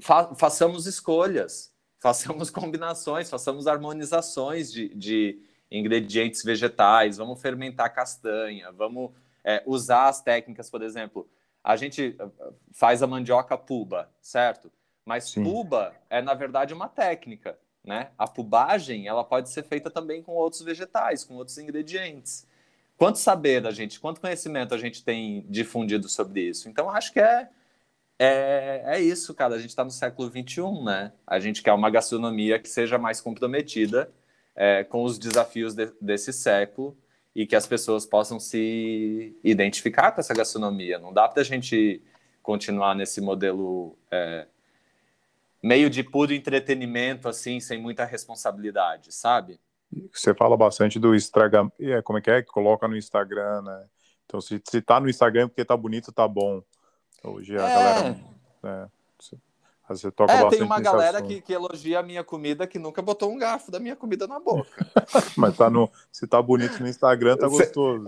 [0.00, 5.42] fa façamos escolhas, façamos combinações, façamos harmonizações de, de
[5.78, 9.10] ingredientes vegetais, vamos fermentar castanha, vamos
[9.42, 11.28] é, usar as técnicas, por exemplo,
[11.64, 12.28] a gente eh,
[12.72, 14.70] faz a mandioca puba, certo?
[15.04, 15.44] Mas Sim.
[15.44, 18.10] puba é, na verdade, uma técnica, né?
[18.18, 22.46] A pubagem, ela pode ser feita também com outros vegetais, com outros ingredientes.
[22.96, 26.68] Quanto saber da gente, quanto conhecimento a gente tem difundido sobre isso?
[26.68, 27.48] Então, acho que é,
[28.18, 29.54] é, é isso, cara.
[29.54, 31.12] A gente está no século XXI, né?
[31.26, 34.12] A gente quer uma gastronomia que seja mais comprometida
[34.54, 36.96] é, com os desafios de, desse século
[37.34, 40.98] e que as pessoas possam se identificar com essa gastronomia.
[40.98, 42.02] Não dá para a gente
[42.42, 44.46] continuar nesse modelo é,
[45.62, 49.58] meio de puro entretenimento, assim, sem muita responsabilidade, sabe?
[50.12, 53.86] Você fala bastante do Instagram, é, como é que é que coloca no Instagram, né?
[54.24, 56.62] Então, se, se tá no Instagram porque tá bonito, tá bom.
[57.22, 57.74] Hoje a é...
[57.74, 58.20] galera...
[58.64, 59.01] É,
[59.88, 63.30] você toca é, tem uma galera que, que, elogia a minha comida que nunca botou
[63.30, 64.68] um garfo da minha comida na boca.
[65.36, 68.04] Mas tá no, se tá bonito no Instagram, tá gostoso.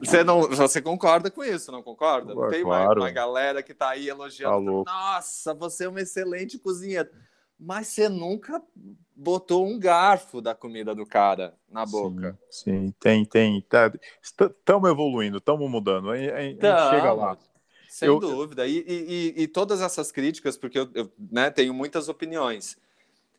[0.00, 2.34] Você não, você concorda com isso, não concorda?
[2.34, 3.00] Não tem claro.
[3.00, 4.84] uma, uma, galera que tá aí elogiando.
[4.84, 7.10] Tá Nossa, você é um excelente cozinheiro.
[7.58, 8.60] Mas você nunca
[9.14, 12.36] botou um garfo da comida do cara na boca.
[12.50, 12.94] Sim, sim.
[12.98, 13.64] tem, tem.
[14.20, 16.10] Estamos tá, evoluindo, estamos mudando.
[16.10, 17.38] A, a, a gente chega lá.
[18.02, 18.18] Sem eu...
[18.18, 18.66] dúvida.
[18.66, 22.76] E, e, e, todas essas críticas, porque eu, eu né, tenho muitas opiniões,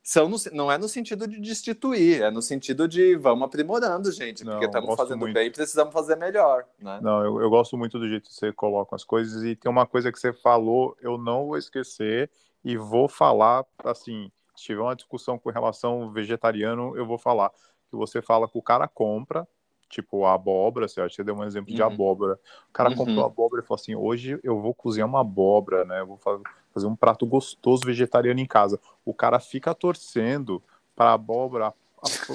[0.01, 4.43] são no, não é no sentido de destituir, é no sentido de vamos aprimorando, gente,
[4.43, 5.33] não, porque estamos fazendo muito.
[5.33, 6.65] bem e precisamos fazer melhor.
[6.79, 6.99] Né?
[7.01, 9.85] Não, eu, eu gosto muito do jeito que você coloca as coisas, e tem uma
[9.85, 12.29] coisa que você falou, eu não vou esquecer,
[12.63, 14.31] e vou falar assim.
[14.55, 18.61] Se tiver uma discussão com relação vegetariano, eu vou falar que você fala que o
[18.61, 19.47] cara compra,
[19.93, 21.75] tipo a abóbora, você acha que você deu um exemplo uhum.
[21.75, 22.39] de abóbora.
[22.69, 22.95] O cara uhum.
[22.95, 26.01] comprou abóbora e falou assim: hoje eu vou cozinhar uma abóbora, né?
[26.01, 28.79] Eu vou fazer um prato gostoso vegetariano em casa.
[29.05, 30.61] O cara fica torcendo
[30.95, 31.73] para a abóbora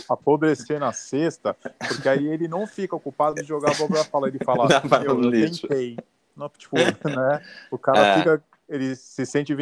[0.09, 1.55] apodrecer na cesta,
[1.87, 5.25] porque aí ele não fica ocupado de jogar a abóbora fala, ele fala, não, eu,
[5.25, 5.97] eu tentei.
[6.35, 7.43] Não, tipo, né?
[7.71, 8.19] O cara é.
[8.19, 9.55] fica, ele se sente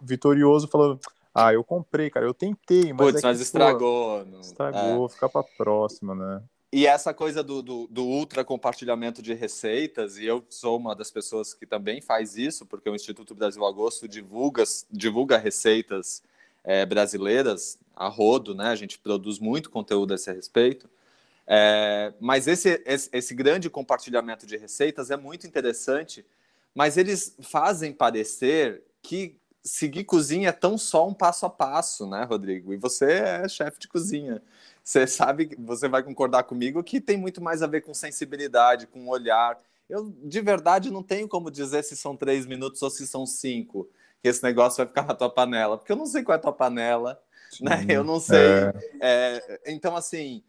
[0.00, 1.00] vitorioso falando,
[1.34, 3.06] ah, eu comprei, cara, eu tentei, mas.
[3.08, 4.24] Putz, é mas estragou.
[4.24, 5.08] Pô, estragou, é.
[5.08, 6.40] fica pra próxima, né?
[6.76, 11.08] E essa coisa do, do, do, ultra compartilhamento de receitas, e eu sou uma das
[11.08, 16.20] pessoas que também faz isso, porque o Instituto Brasil Agosto divulga, divulga receitas
[16.64, 18.70] é, brasileiras a rodo, né?
[18.70, 20.90] A gente produz muito conteúdo a esse respeito.
[21.46, 26.26] É, mas esse, esse, esse grande compartilhamento de receitas é muito interessante,
[26.74, 32.24] mas eles fazem parecer que seguir cozinha é tão só um passo a passo, né,
[32.24, 32.74] Rodrigo?
[32.74, 34.42] E você é chefe de cozinha
[34.84, 39.08] você sabe, você vai concordar comigo que tem muito mais a ver com sensibilidade, com
[39.08, 39.58] olhar.
[39.88, 43.88] Eu, de verdade, não tenho como dizer se são três minutos ou se são cinco,
[44.22, 46.42] que esse negócio vai ficar na tua panela, porque eu não sei qual é a
[46.42, 47.18] tua panela,
[47.60, 47.86] né?
[47.88, 48.38] Eu não sei.
[48.38, 48.72] É...
[49.00, 50.44] É, então, assim,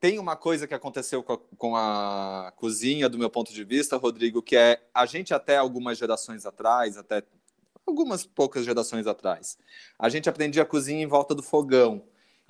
[0.00, 3.96] tem uma coisa que aconteceu com a, com a, cozinha, do meu ponto de vista,
[3.96, 7.22] Rodrigo, que é a gente até algumas gerações atrás, até
[7.86, 9.58] algumas poucas gerações atrás,
[9.98, 12.02] a gente aprendia a cozinha em volta do fogão.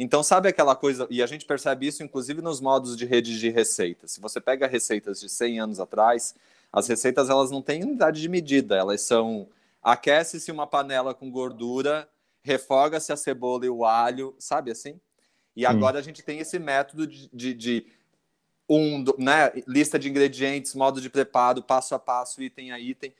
[0.02, 4.12] Então, sabe aquela coisa, e a gente percebe isso inclusive nos modos de redigir receitas.
[4.12, 6.34] Se você pega receitas de 100 anos atrás,
[6.72, 9.46] as receitas elas não têm unidade de medida, elas são
[9.82, 12.08] aquece-se uma panela com gordura,
[12.42, 14.98] refoga-se a cebola e o alho, sabe assim?
[15.54, 17.86] E agora a gente tem esse método de, de, de
[18.66, 23.12] um, né, lista de ingredientes, modo de preparo, passo a passo, item a item,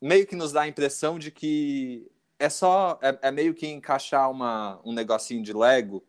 [0.00, 4.30] meio que nos dá a impressão de que é só é, é meio que encaixar
[4.30, 6.02] uma, um negocinho de Lego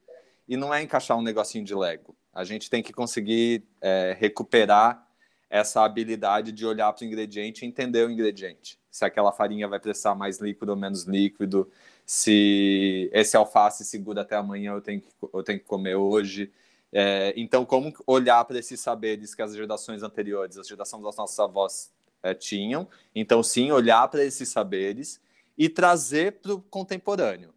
[0.47, 2.15] e não é encaixar um negocinho de Lego.
[2.34, 5.05] A gente tem que conseguir é, recuperar
[5.49, 8.77] essa habilidade de olhar para o ingrediente e entender o ingrediente.
[8.91, 11.69] Se aquela farinha vai precisar mais líquido ou menos líquido,
[12.05, 16.51] se esse alface segura até amanhã, eu tenho que, eu tenho que comer hoje.
[16.91, 21.39] É, então, como olhar para esses saberes que as gerações anteriores, as gerações das nossas
[21.39, 22.88] avós é, tinham?
[23.13, 25.21] Então, sim, olhar para esses saberes
[25.58, 27.54] e trazer para o contemporâneo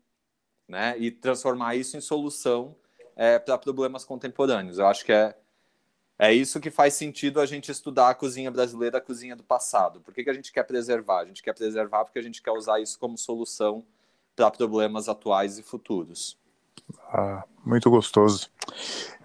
[0.68, 0.94] né?
[0.98, 2.76] E transformar isso em solução
[3.16, 4.78] é, para problemas contemporâneos.
[4.78, 5.34] Eu acho que é,
[6.18, 10.00] é isso que faz sentido a gente estudar a cozinha brasileira, a cozinha do passado.
[10.00, 11.20] Por que, que a gente quer preservar?
[11.20, 13.84] A gente quer preservar porque a gente quer usar isso como solução
[14.36, 16.38] para problemas atuais e futuros.
[17.08, 18.48] Ah, muito gostoso.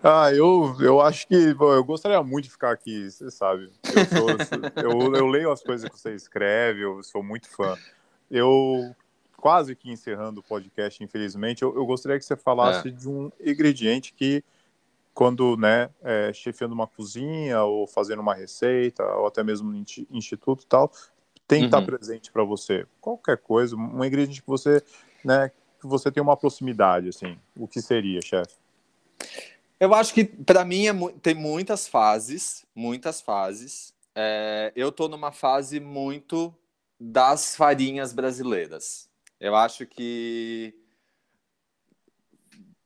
[0.02, 3.72] Ah, eu, eu acho que bom, eu gostaria muito de ficar aqui, você sabe.
[3.84, 7.78] Eu, sou, eu, eu leio as coisas que você escreve, eu sou muito fã.
[8.30, 8.94] Eu
[9.44, 12.92] quase que encerrando o podcast, infelizmente, eu, eu gostaria que você falasse é.
[12.92, 14.42] de um ingrediente que,
[15.14, 20.66] quando né, é, chefiando uma cozinha ou fazendo uma receita, ou até mesmo no instituto
[20.66, 20.90] tal,
[21.46, 21.66] tem que uhum.
[21.66, 22.88] estar presente para você.
[23.02, 24.82] Qualquer coisa, um ingrediente que você,
[25.26, 27.38] né, que você tem uma proximidade, assim.
[27.54, 28.56] O que seria, chefe?
[29.78, 33.94] Eu acho que para mim é, tem muitas fases, muitas fases.
[34.16, 36.56] É, eu estou numa fase muito
[36.98, 39.12] das farinhas brasileiras.
[39.44, 40.74] Eu acho que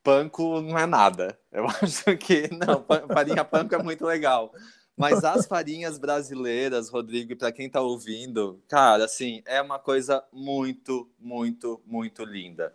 [0.02, 1.39] panko não é nada.
[1.52, 4.52] Eu acho que não, farinha panko é muito legal.
[4.98, 11.08] Mas as farinhas brasileiras, Rodrigo, para quem está ouvindo, cara, assim, é uma coisa muito,
[11.20, 12.74] muito, muito linda.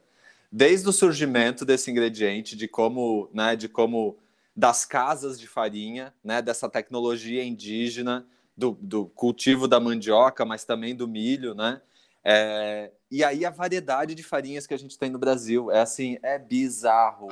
[0.51, 4.17] Desde o surgimento desse ingrediente, de como, né, de como
[4.55, 8.25] das casas de farinha, né, dessa tecnologia indígena,
[8.57, 11.83] do, do cultivo da mandioca, mas também do milho, né?
[12.25, 16.19] É, e aí a variedade de farinhas que a gente tem no Brasil é assim,
[16.23, 17.29] é bizarro.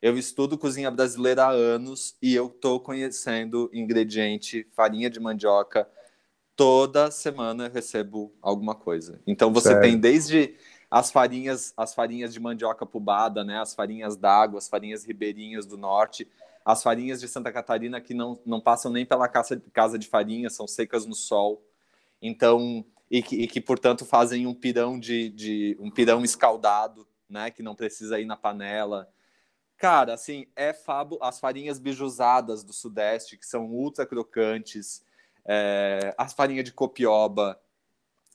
[0.00, 5.88] Eu estudo cozinha brasileira há anos e eu tô conhecendo ingrediente, farinha de mandioca.
[6.54, 9.20] Toda semana eu recebo alguma coisa.
[9.26, 9.82] Então você Sério?
[9.82, 10.54] tem desde
[10.90, 15.76] as farinhas, as farinhas de mandioca pubada, né, as farinhas d'água, as farinhas ribeirinhas do
[15.76, 16.28] norte,
[16.64, 20.50] as farinhas de Santa Catarina que não, não passam nem pela casa, casa de farinha,
[20.50, 21.62] são secas no sol.
[22.20, 27.50] Então, e que, e que portanto fazem um pirão de, de, um pirão escaldado, né,
[27.50, 29.08] que não precisa ir na panela.
[29.76, 35.04] Cara, assim, é fabo as farinhas bijusadas do Sudeste, que são ultra crocantes,
[35.44, 37.60] é, as farinhas de copioba,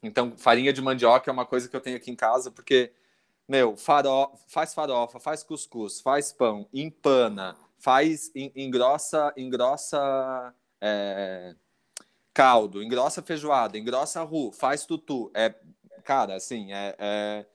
[0.03, 2.91] Então, farinha de mandioca é uma coisa que eu tenho aqui em casa, porque,
[3.47, 4.31] meu, faro...
[4.47, 11.55] faz farofa, faz cuscuz, faz pão, empana, faz engrossa, engrossa é...
[12.33, 15.31] caldo, engrossa feijoada, engrossa ru, faz tutu.
[15.33, 15.53] É,
[16.03, 17.45] cara, assim, é, é,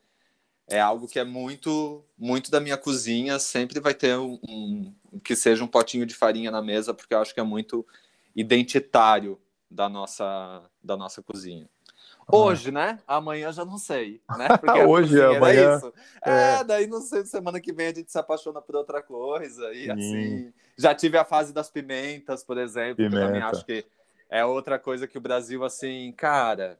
[0.69, 3.39] é, algo que é muito, muito da minha cozinha.
[3.39, 7.19] Sempre vai ter um, um que seja um potinho de farinha na mesa, porque eu
[7.19, 7.85] acho que é muito
[8.35, 11.67] identitário da nossa, da nossa cozinha.
[12.29, 12.99] Hoje, né?
[13.07, 14.49] Amanhã já não sei, né?
[14.59, 15.71] Porque Hoje, amanhã.
[15.71, 15.93] É, isso.
[16.25, 19.71] É, é, daí não sei, semana que vem a gente se apaixona por outra coisa.
[19.71, 19.91] E Sim.
[19.91, 20.53] assim.
[20.77, 23.15] Já tive a fase das pimentas, por exemplo, Pimenta.
[23.15, 23.85] que eu também acho que
[24.29, 26.79] é outra coisa que o Brasil, assim, cara.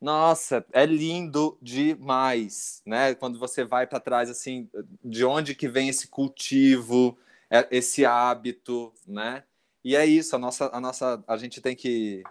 [0.00, 3.14] Nossa, é lindo demais, né?
[3.14, 4.68] Quando você vai para trás, assim,
[5.02, 7.16] de onde que vem esse cultivo,
[7.50, 9.44] é, esse hábito, né?
[9.82, 12.22] E é isso, a nossa, a nossa, a gente tem que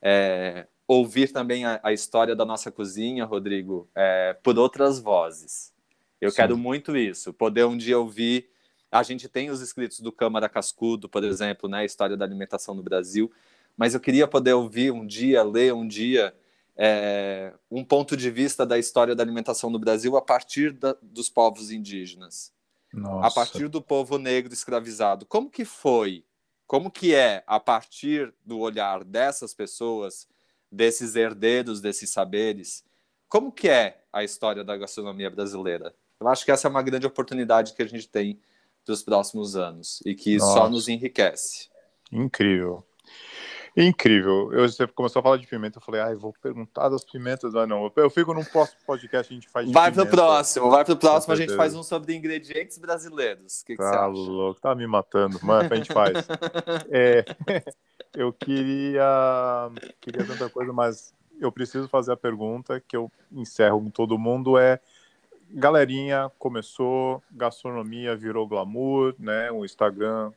[0.00, 5.72] é, ouvir também a, a, história da nossa cozinha, Rodrigo, é, por outras vozes.
[6.20, 6.36] Eu Sim.
[6.36, 8.48] quero muito isso, poder um dia ouvir.
[8.94, 12.74] A gente tem os escritos do Câmara Cascudo, por exemplo, né, a história da alimentação
[12.74, 13.30] no Brasil,
[13.76, 16.34] mas eu queria poder ouvir um dia, ler um dia
[16.76, 21.28] é, um ponto de vista da história da alimentação no Brasil a partir da, dos
[21.28, 22.52] povos indígenas,
[22.92, 23.26] Nossa.
[23.26, 25.26] a partir do povo negro escravizado.
[25.26, 26.24] Como que foi?
[26.66, 30.28] Como que é a partir do olhar dessas pessoas
[30.74, 32.84] desses herdeiros desses saberes.
[33.28, 35.94] Como que é a história da gastronomia brasileira?
[36.20, 38.40] Eu acho que essa é uma grande oportunidade que a gente tem
[38.84, 40.52] para os próximos anos e que Nossa.
[40.52, 41.68] só nos enriquece.
[42.12, 42.84] Incrível.
[43.76, 44.52] Incrível.
[44.52, 47.68] Eu, você começou a falar de pimenta, eu falei, ai, vou perguntar das pimentas, mas
[47.68, 47.90] não.
[47.96, 50.08] Eu fico num próximo podcast, a gente faz Vai pimenta.
[50.08, 53.62] pro próximo, vai pro próximo, a gente faz um sobre ingredientes brasileiros.
[53.62, 54.08] O que, que tá você acha?
[54.08, 56.12] louco, tá me matando, mas a gente faz.
[56.88, 57.24] é,
[58.14, 59.68] eu queria,
[60.00, 64.56] queria tanta coisa, mas eu preciso fazer a pergunta que eu encerro com todo mundo,
[64.56, 64.78] é
[65.50, 69.50] galerinha começou, gastronomia virou glamour, né?
[69.50, 70.32] O Instagram,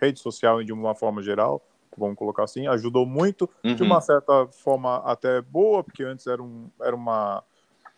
[0.00, 1.62] rede social de uma forma geral,
[1.96, 3.74] vamos colocar assim, ajudou muito, uhum.
[3.74, 7.42] de uma certa forma até boa, porque antes era, um, era uma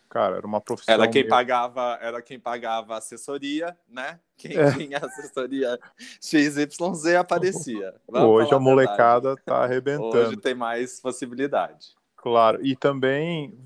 [0.09, 0.93] cara, era uma profissão.
[0.93, 4.18] Era quem pagava, era quem pagava assessoria, né?
[4.36, 4.72] Quem é.
[4.72, 5.78] tinha assessoria
[6.20, 7.95] XYZ aparecia.
[8.09, 10.16] Vamos Hoje a molecada tá arrebentando.
[10.16, 11.95] Hoje tem mais possibilidade.
[12.16, 13.57] Claro, e também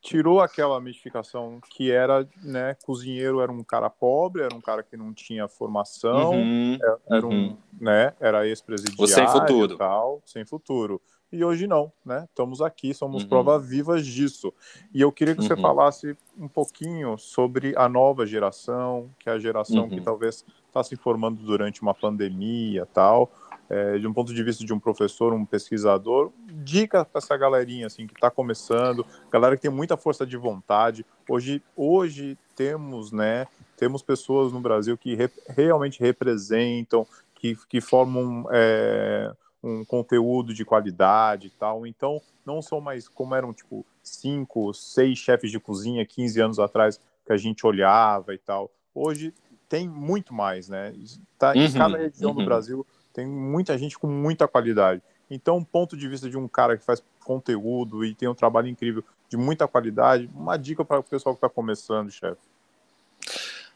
[0.00, 4.96] tirou aquela mistificação que era, né, cozinheiro era um cara pobre, era um cara que
[4.96, 7.32] não tinha formação, uhum, era, era uhum.
[7.32, 9.76] um, né, era ex-presidiário sem futuro.
[9.76, 11.00] tal, sem futuro.
[11.32, 12.24] E hoje não, né?
[12.28, 13.28] Estamos aqui, somos uhum.
[13.28, 14.54] provas vivas disso.
[14.94, 15.60] E eu queria que você uhum.
[15.60, 20.04] falasse um pouquinho sobre a nova geração, que é a geração que uhum.
[20.04, 23.30] talvez está se formando durante uma pandemia tal
[23.68, 27.86] é, de um ponto de vista de um professor, um pesquisador, dica para essa galerinha
[27.86, 31.04] assim que está começando, galera que tem muita força de vontade.
[31.28, 33.46] Hoje, hoje temos, né,
[33.76, 40.64] temos pessoas no Brasil que re, realmente representam, que, que formam é, um conteúdo de
[40.64, 41.86] qualidade e tal.
[41.86, 47.00] Então, não são mais como eram tipo cinco, seis chefes de cozinha 15 anos atrás
[47.24, 48.70] que a gente olhava e tal.
[48.94, 49.34] Hoje
[49.68, 50.94] tem muito mais, né?
[51.38, 52.36] Tá em uhum, cada região uhum.
[52.36, 52.86] do Brasil
[53.16, 55.00] tem muita gente com muita qualidade.
[55.30, 59.02] Então, ponto de vista de um cara que faz conteúdo e tem um trabalho incrível
[59.26, 62.42] de muita qualidade, uma dica para o pessoal que está começando, chefe.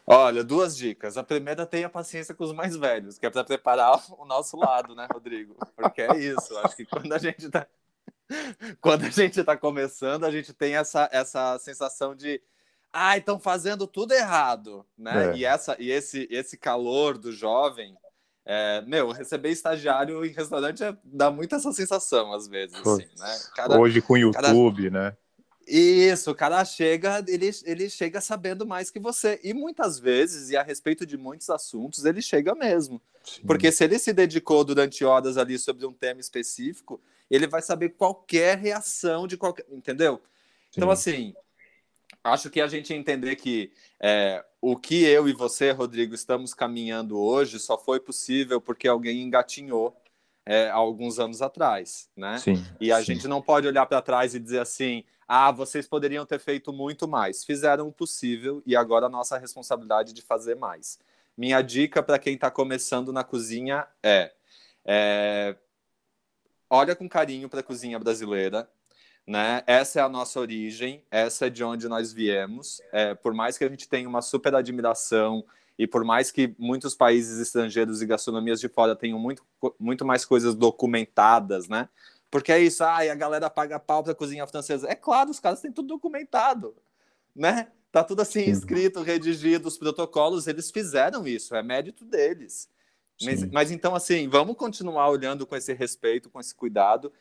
[0.05, 1.17] Olha, duas dicas.
[1.17, 4.93] A primeira, tenha paciência com os mais velhos, que é para preparar o nosso lado,
[4.93, 5.55] né, Rodrigo?
[5.75, 6.55] Porque é isso.
[6.59, 7.65] Acho que quando a gente está
[8.79, 12.39] quando a gente está começando, a gente tem essa, essa sensação de
[12.93, 15.31] ah, estão fazendo tudo errado, né?
[15.31, 15.35] É.
[15.35, 17.97] E, essa, e esse, esse calor do jovem
[18.53, 23.39] é, meu, receber estagiário em restaurante é, dá muito essa sensação, às vezes, assim, né?
[23.55, 25.11] Cara, Hoje com o YouTube, cara...
[25.11, 25.17] né?
[25.65, 29.39] Isso, o cara chega, ele, ele chega sabendo mais que você.
[29.41, 33.01] E muitas vezes, e a respeito de muitos assuntos, ele chega mesmo.
[33.23, 33.43] Sim.
[33.47, 36.99] Porque se ele se dedicou durante horas ali sobre um tema específico,
[37.29, 39.65] ele vai saber qualquer reação de qualquer.
[39.71, 40.15] Entendeu?
[40.15, 40.21] Então,
[40.71, 40.75] Sim.
[40.75, 41.33] Então, assim,
[42.23, 47.19] acho que a gente entender que é, o que eu e você, Rodrigo, estamos caminhando
[47.19, 49.95] hoje só foi possível porque alguém engatinhou
[50.45, 52.37] é, há alguns anos atrás, né?
[52.37, 53.05] Sim, e a sim.
[53.05, 57.07] gente não pode olhar para trás e dizer assim, ah, vocês poderiam ter feito muito
[57.07, 57.43] mais.
[57.43, 60.99] Fizeram o possível e agora a nossa responsabilidade de fazer mais.
[61.37, 64.31] Minha dica para quem está começando na cozinha é,
[64.85, 65.55] é
[66.69, 68.69] olha com carinho para a cozinha brasileira,
[69.25, 69.63] né?
[69.65, 72.81] Essa é a nossa origem, essa é de onde nós viemos.
[72.91, 75.45] É, por mais que a gente tenha uma super admiração
[75.77, 79.43] e por mais que muitos países estrangeiros e gastronomias de fora tenham muito,
[79.79, 81.89] muito mais coisas documentadas, né?
[82.29, 84.87] Porque é isso, ai, a galera paga pau pra cozinha francesa.
[84.89, 86.75] É claro, os caras têm tudo documentado,
[87.35, 87.67] né?
[87.91, 92.69] Tá tudo assim, escrito, redigido, os protocolos, eles fizeram isso, é mérito deles.
[93.21, 97.11] Mas, mas, então, assim, vamos continuar olhando com esse respeito, com esse cuidado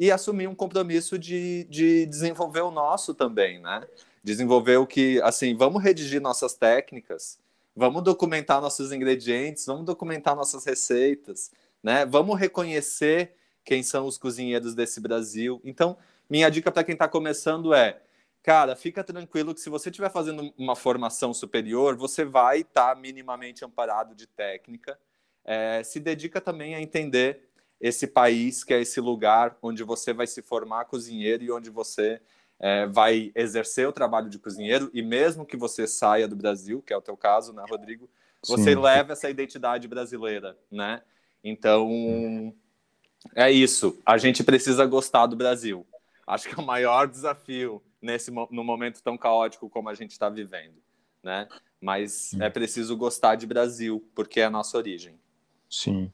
[0.00, 3.86] e assumir um compromisso de, de desenvolver o nosso também, né?
[4.24, 7.38] Desenvolver o que, assim, vamos redigir nossas técnicas,
[7.76, 11.50] vamos documentar nossos ingredientes, vamos documentar nossas receitas,
[11.82, 12.06] né?
[12.06, 15.60] Vamos reconhecer quem são os cozinheiros desse Brasil.
[15.62, 15.98] Então,
[16.30, 18.00] minha dica para quem está começando é
[18.42, 22.98] Cara, fica tranquilo que se você estiver fazendo uma formação superior, você vai estar tá
[22.98, 24.98] minimamente amparado de técnica.
[25.44, 27.49] É, se dedica também a entender
[27.80, 32.20] esse país, que é esse lugar onde você vai se formar cozinheiro e onde você
[32.58, 34.90] é, vai exercer o trabalho de cozinheiro.
[34.92, 38.08] E mesmo que você saia do Brasil, que é o teu caso, né, Rodrigo?
[38.46, 38.80] Você Sim.
[38.80, 41.02] leva essa identidade brasileira, né?
[41.42, 42.54] Então,
[43.34, 43.98] é isso.
[44.04, 45.86] A gente precisa gostar do Brasil.
[46.26, 50.28] Acho que é o maior desafio nesse no momento tão caótico como a gente está
[50.28, 50.76] vivendo,
[51.22, 51.48] né?
[51.80, 55.18] Mas é preciso gostar de Brasil porque é a nossa origem.
[55.68, 56.12] Sim.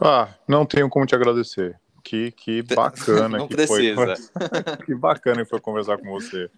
[0.00, 1.78] Ah, não tenho como te agradecer.
[2.02, 3.94] Que, que bacana não que precisa.
[3.94, 4.86] foi.
[4.86, 6.50] que bacana que foi conversar com você.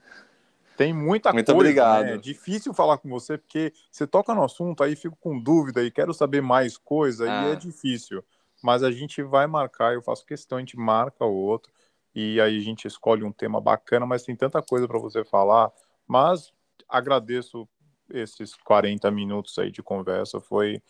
[0.76, 2.04] Tem muita Muito coisa, obrigado.
[2.04, 2.14] Né?
[2.14, 5.90] É difícil falar com você porque você toca no assunto aí fico com dúvida e
[5.90, 7.48] quero saber mais coisa ah.
[7.48, 8.24] e é difícil.
[8.62, 11.70] Mas a gente vai marcar, eu faço questão, a gente marca o outro
[12.14, 15.70] e aí a gente escolhe um tema bacana, mas tem tanta coisa para você falar.
[16.06, 16.52] Mas
[16.88, 17.68] agradeço
[18.12, 20.82] esses 40 minutos aí de conversa, foi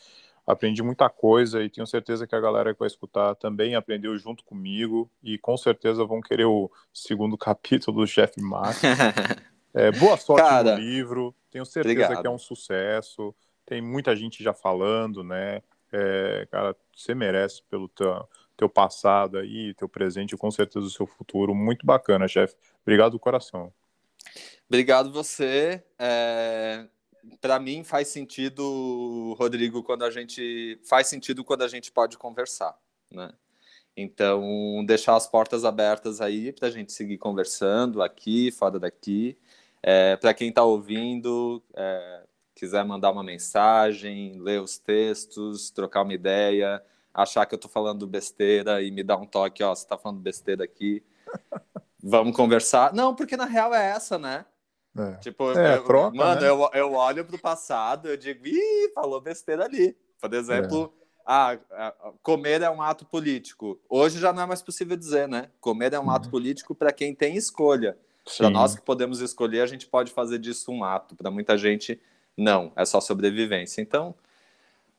[0.51, 4.45] aprendi muita coisa e tenho certeza que a galera que vai escutar também aprendeu junto
[4.45, 8.81] comigo e com certeza vão querer o segundo capítulo do Chef Max.
[9.75, 12.21] é, boa sorte Cara, no livro, tenho certeza obrigado.
[12.23, 13.35] que é um sucesso.
[13.65, 15.63] Tem muita gente já falando, né?
[15.93, 20.91] É, cara, você merece pelo teu, teu passado aí, teu presente e com certeza o
[20.91, 21.55] seu futuro.
[21.55, 22.55] Muito bacana, chefe.
[22.83, 23.73] Obrigado do coração.
[24.69, 25.83] Obrigado você.
[25.99, 26.87] É...
[27.41, 32.77] Para mim faz sentido, Rodrigo, quando a gente faz sentido quando a gente pode conversar,
[33.11, 33.33] né?
[33.97, 39.37] Então deixar as portas abertas aí para a gente seguir conversando aqui, fora daqui.
[39.83, 42.23] É, para quem está ouvindo, é,
[42.55, 48.07] quiser mandar uma mensagem, ler os textos, trocar uma ideia, achar que eu tô falando
[48.07, 51.03] besteira e me dar um toque, ó, você tá falando besteira aqui.
[52.03, 52.95] Vamos conversar.
[52.95, 54.45] Não, porque na real é essa, né?
[54.97, 55.13] É.
[55.17, 56.49] Tipo, é, eu, troca, mano, né?
[56.49, 59.97] eu, eu olho pro passado, eu digo, ih, falou besteira ali.
[60.21, 61.23] Por exemplo, é.
[61.25, 61.59] ah,
[62.23, 63.81] comer é um ato político.
[63.89, 65.51] Hoje já não é mais possível dizer, né?
[65.61, 66.11] Comer é um uhum.
[66.11, 67.97] ato político para quem tem escolha.
[68.37, 71.17] Para nós que podemos escolher, a gente pode fazer disso um ato.
[71.17, 72.01] Para muita gente,
[72.37, 73.81] não, é só sobrevivência.
[73.81, 74.15] Então,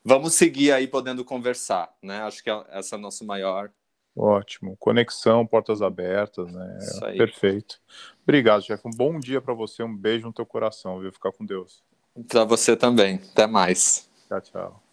[0.03, 2.21] vamos seguir aí podendo conversar, né?
[2.23, 3.71] Acho que é, essa é a nossa maior.
[4.15, 4.75] Ótimo.
[4.77, 6.77] Conexão, portas abertas, né?
[6.81, 7.17] Isso aí.
[7.17, 7.79] Perfeito.
[8.23, 8.85] Obrigado, Jeff.
[8.85, 9.83] Um bom dia para você.
[9.83, 11.11] Um beijo no teu coração, viu?
[11.11, 11.83] Ficar com Deus.
[12.27, 13.21] Para você também.
[13.31, 14.09] Até mais.
[14.27, 14.90] Tchau, tchau.